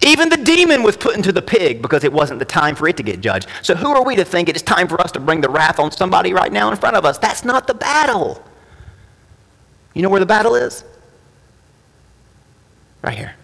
[0.00, 2.96] Even the demon was put into the pig because it wasn't the time for it
[2.96, 3.48] to get judged.
[3.62, 5.90] So who are we to think it's time for us to bring the wrath on
[5.90, 7.18] somebody right now in front of us?
[7.18, 8.42] That's not the battle.
[9.94, 10.84] You know where the battle is?
[13.02, 13.34] Right here.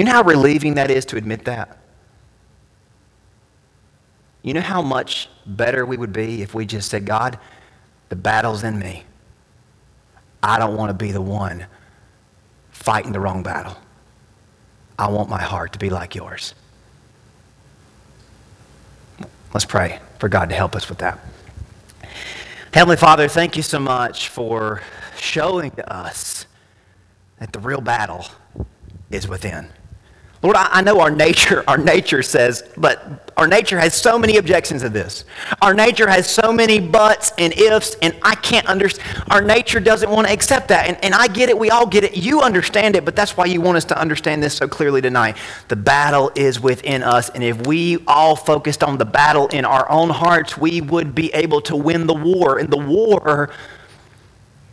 [0.00, 1.76] You know how relieving that is to admit that?
[4.40, 7.38] You know how much better we would be if we just said, God,
[8.08, 9.04] the battle's in me.
[10.42, 11.66] I don't want to be the one
[12.70, 13.76] fighting the wrong battle.
[14.98, 16.54] I want my heart to be like yours.
[19.52, 21.18] Let's pray for God to help us with that.
[22.72, 24.80] Heavenly Father, thank you so much for
[25.18, 26.46] showing us
[27.38, 28.24] that the real battle
[29.10, 29.68] is within.
[30.42, 34.82] Lord, I, know our nature, our nature says, but our nature has so many objections
[34.82, 35.24] to this.
[35.60, 39.24] Our nature has so many buts and ifs, and I can't understand.
[39.30, 40.86] Our nature doesn't want to accept that.
[40.88, 42.16] And, and I get it, we all get it.
[42.16, 45.36] You understand it, but that's why you want us to understand this so clearly tonight.
[45.68, 49.90] The battle is within us, and if we all focused on the battle in our
[49.90, 52.58] own hearts, we would be able to win the war.
[52.58, 53.50] And the war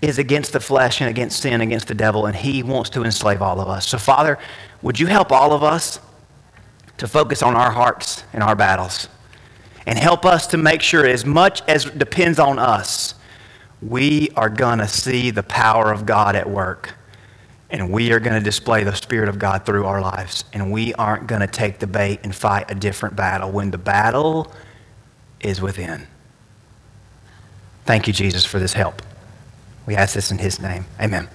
[0.01, 3.41] is against the flesh and against sin, against the devil, and he wants to enslave
[3.41, 3.87] all of us.
[3.87, 4.37] So, Father,
[4.81, 5.99] would you help all of us
[6.97, 9.09] to focus on our hearts and our battles?
[9.85, 13.15] And help us to make sure, as much as depends on us,
[13.81, 16.95] we are going to see the power of God at work.
[17.69, 20.45] And we are going to display the Spirit of God through our lives.
[20.53, 23.77] And we aren't going to take the bait and fight a different battle when the
[23.77, 24.51] battle
[25.39, 26.07] is within.
[27.85, 29.01] Thank you, Jesus, for this help.
[29.85, 30.85] We ask this in His name.
[30.99, 31.29] Amen.